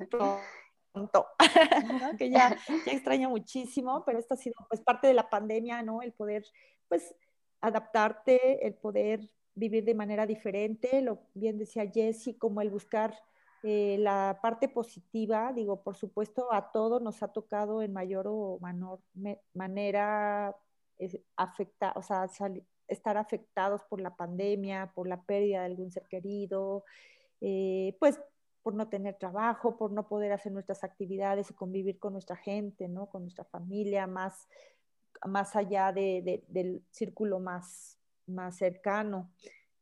[0.09, 1.27] pronto,
[2.17, 6.01] que ya, ya extraño muchísimo, pero esto ha sido pues parte de la pandemia, ¿no?
[6.01, 6.43] El poder
[6.87, 7.15] pues
[7.61, 13.15] adaptarte, el poder vivir de manera diferente, lo bien decía Jessie, como el buscar
[13.63, 18.59] eh, la parte positiva, digo, por supuesto a todos nos ha tocado en mayor o
[18.61, 18.99] menor
[19.55, 20.55] manera
[21.35, 22.29] afecta, o sea,
[22.87, 26.85] estar afectados por la pandemia, por la pérdida de algún ser querido,
[27.41, 28.19] eh, pues
[28.61, 32.87] por no tener trabajo, por no poder hacer nuestras actividades y convivir con nuestra gente,
[32.87, 33.07] ¿no?
[33.07, 34.47] Con nuestra familia, más,
[35.25, 37.97] más allá del círculo más
[38.27, 39.31] más cercano,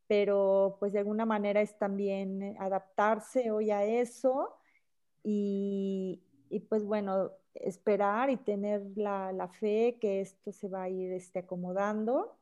[0.07, 4.55] pero pues de alguna manera es también eh, adaptarse hoy a eso
[5.23, 6.21] y,
[6.69, 12.37] pues bueno, esperar y tener la, fe que esto se va a ir este, acomodando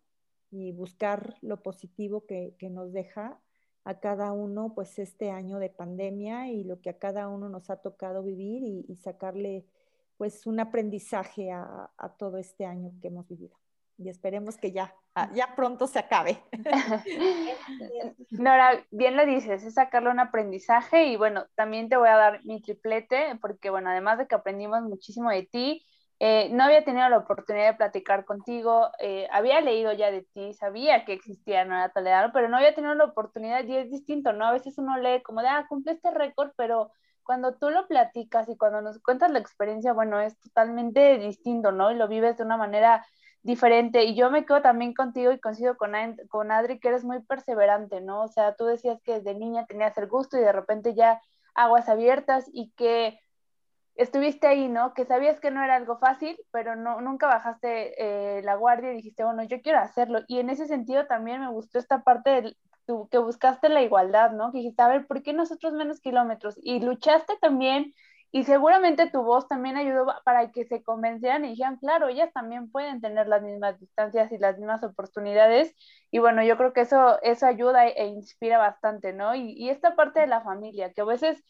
[0.52, 3.40] y buscar lo positivo que, nos deja
[3.86, 7.70] a cada uno pues este año de pandemia y lo que a cada uno nos
[7.70, 9.66] ha tocado vivir y, sacarle
[10.18, 13.63] pues un aprendizaje a todo este año que hemos vivido
[13.98, 16.42] y esperemos que ya, ah, ya pronto se acabe.
[18.32, 22.46] Nora, bien lo dices, es sacarle un aprendizaje y bueno, también te voy a dar
[22.46, 25.86] mi triplete porque bueno, además de que aprendimos muchísimo de ti,
[26.20, 30.54] eh, no había tenido la oportunidad de platicar contigo, eh, había leído ya de ti,
[30.54, 34.46] sabía que existía Nora Toledano, pero no había tenido la oportunidad y es distinto, ¿no?
[34.46, 36.92] A veces uno lee como de, ah, cumple este récord, pero
[37.24, 41.92] cuando tú lo platicas y cuando nos cuentas la experiencia, bueno, es totalmente distinto, ¿no?
[41.92, 43.06] Y lo vives de una manera
[43.44, 44.06] diferente.
[44.06, 45.94] Y yo me quedo también contigo y coincido con,
[46.30, 48.24] con Adri que eres muy perseverante, ¿no?
[48.24, 51.22] O sea, tú decías que desde niña tenías el gusto y de repente ya
[51.54, 53.20] aguas abiertas y que
[53.96, 54.94] estuviste ahí, ¿no?
[54.94, 58.98] Que sabías que no era algo fácil, pero no, nunca bajaste eh, la guardia y
[58.98, 60.22] dijiste, bueno, yo quiero hacerlo.
[60.28, 62.56] Y en ese sentido también me gustó esta parte de
[63.12, 64.52] que buscaste la igualdad, ¿no?
[64.52, 66.60] Que dijiste, a ver, ¿por qué nosotros menos kilómetros?
[66.62, 67.94] Y luchaste también
[68.36, 72.72] y seguramente tu voz también ayudó para que se convencieran y dijeran, claro, ellas también
[72.72, 75.76] pueden tener las mismas distancias y las mismas oportunidades.
[76.10, 79.36] Y bueno, yo creo que eso, eso ayuda e, inspira bastante, ¿no?
[79.36, 81.44] Y, y, esta parte de la familia, que a veces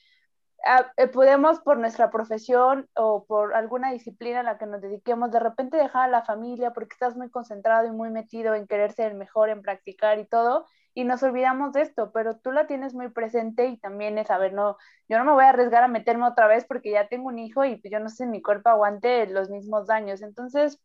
[0.98, 5.40] eh, podemos por nuestra profesión o por alguna disciplina a la que nos dediquemos, de
[5.40, 9.14] repente dejar a la familia porque estás muy concentrado y muy metido en querer ser
[9.14, 12.94] el mejor, en practicar y todo, y nos olvidamos de esto, pero tú la tienes
[12.94, 14.78] muy presente y también es, a ver, no,
[15.10, 17.66] yo no me voy a arriesgar a meterme otra vez porque ya tengo un hijo
[17.66, 20.22] y yo no sé si mi cuerpo aguante los mismos daños.
[20.22, 20.80] Entonces,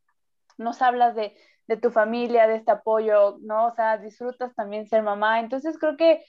[0.56, 1.36] nos hablas de,
[1.66, 3.66] de tu familia, de este apoyo, ¿no?
[3.66, 5.40] O sea, disfrutas también ser mamá.
[5.40, 6.24] Entonces, creo que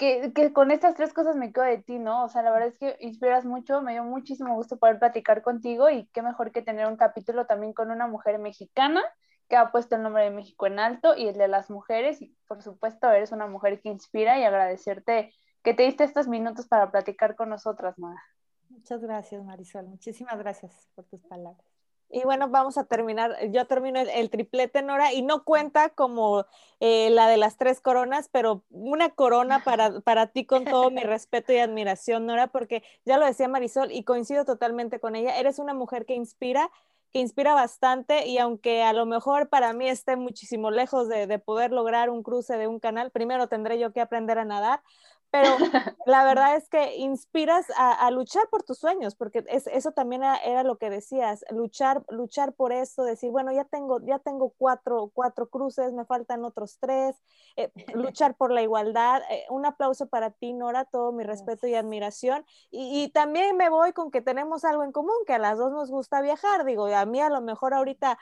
[0.00, 2.24] que, con estas tres cosas me quedo de ti, ¿no?
[2.24, 5.90] O sea, la verdad es que inspiras mucho, me dio muchísimo gusto poder platicar contigo
[5.90, 9.02] y qué mejor que tener un capítulo también con una mujer mexicana
[9.50, 12.34] que ha puesto el nombre de México en alto y el de las mujeres y
[12.46, 16.90] por supuesto eres una mujer que inspira y agradecerte que te diste estos minutos para
[16.90, 18.22] platicar con nosotras, Mara.
[18.70, 19.86] Muchas gracias, Marisol.
[19.88, 21.66] Muchísimas gracias por tus palabras.
[22.12, 23.36] Y bueno, vamos a terminar.
[23.50, 26.46] Yo termino el, triplete, Nora, y no cuenta como
[26.80, 31.02] eh, la de las tres coronas, pero una corona para, para ti con todo mi
[31.02, 35.38] respeto y admiración, Nora, porque ya lo decía Marisol y coincido totalmente con ella.
[35.38, 36.70] Eres una mujer que inspira,
[37.12, 41.38] que inspira bastante y aunque a lo mejor para mí esté muchísimo lejos de, de
[41.38, 44.82] poder lograr un cruce de un canal, primero tendré yo que aprender a nadar,
[45.30, 45.48] pero
[46.06, 50.62] la verdad es que inspiras a, luchar por tus sueños, porque es, eso también era,
[50.62, 55.48] lo que decías, luchar, luchar por eso, decir, bueno, ya tengo, ya tengo cuatro, cuatro
[55.48, 57.16] cruces, me faltan otros tres,
[57.56, 59.22] eh, luchar por la igualdad.
[59.30, 62.44] Eh, un aplauso para ti, Nora, todo mi respeto y admiración.
[62.70, 65.72] Y, y, también me voy con que tenemos algo en común, que a las dos
[65.72, 68.18] nos gusta viajar, digo, a mí a lo mejor ahorita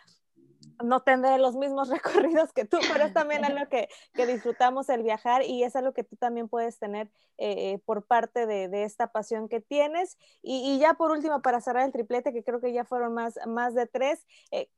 [0.83, 5.03] no tendré los mismos recorridos que tú, pero es también algo que, que disfrutamos el
[5.03, 8.85] viajar y es algo que tú también puedes tener eh, eh, por parte de, de,
[8.85, 10.19] esta pasión que tienes.
[10.43, 13.39] Y, y, ya por último, para cerrar el triplete, que creo que ya fueron más,
[13.47, 14.69] más de tres, eh,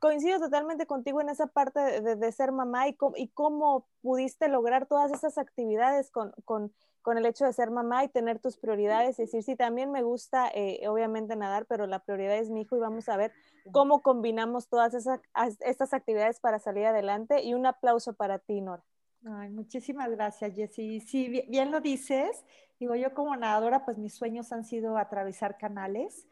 [0.00, 4.86] coincido totalmente contigo en esa parte de, de ser mamá y, y, cómo pudiste lograr
[4.86, 6.72] todas esas actividades con, con
[7.02, 10.02] con el hecho de ser mamá y tener tus prioridades y decir, sí, también me
[10.02, 13.32] gusta, eh, obviamente, nadar, pero la prioridad es mi hijo y vamos a ver
[13.72, 15.20] cómo combinamos todas esas,
[15.60, 17.42] estas actividades para salir adelante.
[17.42, 18.84] Y un aplauso para ti, Nora.
[19.24, 21.00] Ay, muchísimas gracias, Jessy.
[21.00, 22.44] Sí, bien, lo dices.
[22.80, 26.26] Digo, yo como nadadora, pues mis sueños han sido atravesar canales,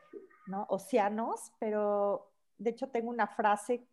[0.46, 0.66] ¿no?
[0.68, 3.86] Océanos, pero de hecho tengo una frase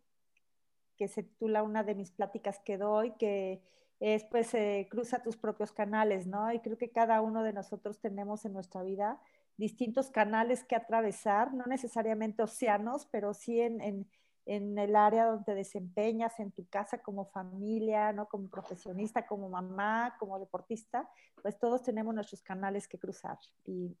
[0.96, 3.62] que se titula una de mis pláticas que doy, que
[4.00, 6.52] es pues eh, cruza tus propios canales, ¿no?
[6.52, 9.20] Y creo que cada uno de nosotros tenemos en nuestra vida
[9.56, 14.10] distintos canales que atravesar, no necesariamente océanos, pero sí en, en,
[14.46, 18.28] en, el área donde desempeñas, en tu casa como familia, ¿no?
[18.28, 21.10] Como profesionista, como mamá, como deportista,
[21.42, 23.38] pues todos tenemos nuestros canales que cruzar.
[23.64, 23.96] Y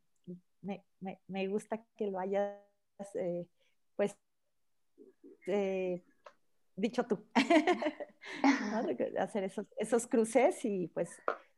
[0.62, 2.54] me, me, me gusta que lo hayas,
[3.14, 3.48] eh,
[3.96, 4.16] pues,
[5.48, 6.04] eh,
[6.78, 7.24] dicho tú,
[9.18, 11.10] hacer esos, esos, cruces y pues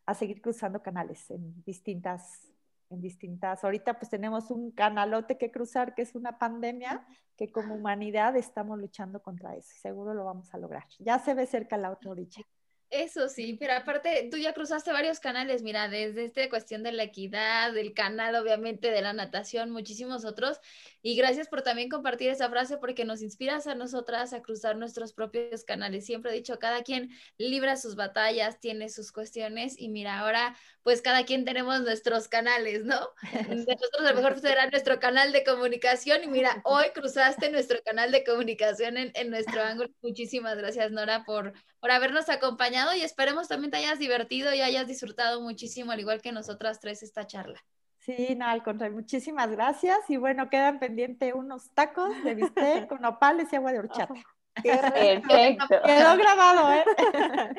[0.06, 2.50] a seguir cruzando canales en distintas,
[2.88, 7.06] en distintas, ahorita pues tenemos un canalote que cruzar que es una pandemia
[7.36, 10.84] que como humanidad estamos luchando contra eso, seguro lo vamos a lograr.
[10.98, 12.42] Ya se ve cerca la otra orilla.
[12.90, 17.04] Eso sí, pero aparte tú ya cruzaste varios canales, mira, desde esta cuestión de la
[17.04, 20.58] equidad, del canal obviamente de la natación, muchísimos otros.
[21.00, 25.12] Y gracias por también compartir esa frase porque nos inspiras a nosotras a cruzar nuestros
[25.12, 26.04] propios canales.
[26.04, 31.00] Siempre he dicho, cada quien libra sus batallas, tiene sus cuestiones y mira, ahora pues
[31.00, 32.98] cada quien tenemos nuestros canales, ¿no?
[33.48, 38.10] Nosotros a lo mejor será nuestro canal de comunicación y mira, hoy cruzaste nuestro canal
[38.10, 39.90] de comunicación en, en nuestro ángulo.
[40.02, 44.86] Muchísimas gracias, Nora, por, por habernos acompañado y esperemos también te hayas divertido y hayas
[44.86, 47.60] disfrutado muchísimo, al igual que nosotras tres, esta charla.
[47.98, 49.98] Sí, no, al contrario, muchísimas gracias.
[50.08, 54.14] Y bueno, quedan pendientes unos tacos de bistec con opales y agua de horchata.
[54.62, 55.76] Perfecto.
[55.84, 56.84] Quedó grabado, ¿eh?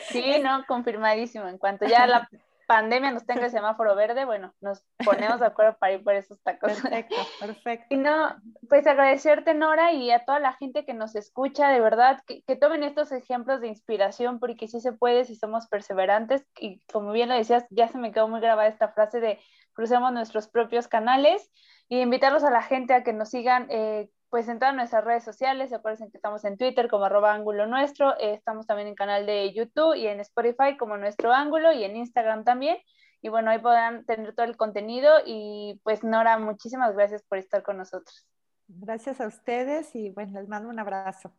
[0.10, 1.48] Sí, no, confirmadísimo.
[1.48, 2.30] En cuanto ya la
[2.72, 6.42] pandemia nos tenga el semáforo verde, bueno, nos ponemos de acuerdo para ir por esos
[6.42, 6.72] tacos.
[6.72, 7.88] Perfecto, perfecto.
[7.90, 8.34] Y no,
[8.70, 12.56] pues agradecerte, Nora, y a toda la gente que nos escucha, de verdad, que, que,
[12.56, 16.48] tomen estos ejemplos de inspiración, porque sí se puede si somos perseverantes.
[16.62, 19.42] Y como bien lo decías, ya se me quedó muy grabada esta frase de
[19.74, 21.52] crucemos nuestros propios canales
[21.90, 25.26] y invitarlos a la gente a que nos sigan eh, pues en todas nuestras redes
[25.26, 25.74] sociales.
[25.74, 29.54] Acuérdense que estamos en Twitter como arroba ángulo nuestro, eh, estamos también en canal de
[29.54, 32.78] YouTube y en Spotify como nuestro ángulo y en Instagram también.
[33.22, 37.62] Y bueno, ahí podrán tener todo el contenido y pues Nora, muchísimas gracias por estar
[37.62, 38.26] con nosotros.
[38.70, 41.34] Gracias a ustedes y bueno, les mando un abrazo.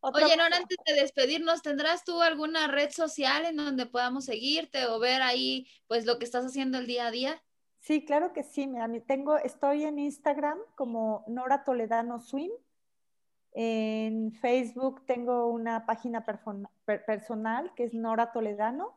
[0.00, 4.98] Oye, Nora, antes de despedirnos, ¿tendrás tú alguna red social en donde podamos seguirte o
[4.98, 7.42] ver ahí pues lo que estás haciendo el día a día?
[7.82, 8.70] Sí, claro que sí.
[9.08, 12.52] Tengo, estoy en Instagram como Nora Toledano Swim.
[13.54, 16.24] En Facebook tengo una página
[16.84, 18.94] personal que es Nora Toledano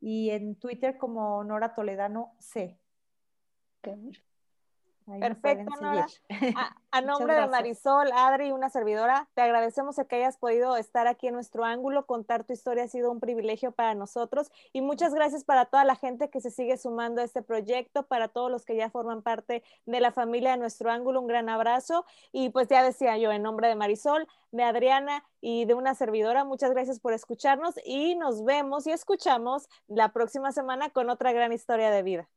[0.00, 2.76] y en Twitter como Nora Toledano C.
[5.06, 6.06] Perfecto, Nora.
[6.90, 11.28] A, nombre de Marisol, Adri y una servidora, te agradecemos que hayas podido estar aquí
[11.28, 14.50] en nuestro ángulo, contar tu historia ha sido un privilegio para nosotros.
[14.72, 18.28] Y muchas gracias para toda la gente que se sigue sumando a este proyecto, para
[18.28, 22.06] todos los que ya forman parte de la familia de nuestro ángulo, un gran abrazo.
[22.32, 26.44] Y pues ya decía yo, en nombre de Marisol, de Adriana y de una servidora,
[26.44, 31.52] muchas gracias por escucharnos y nos vemos y escuchamos la próxima semana con otra gran
[31.52, 32.28] historia de vida.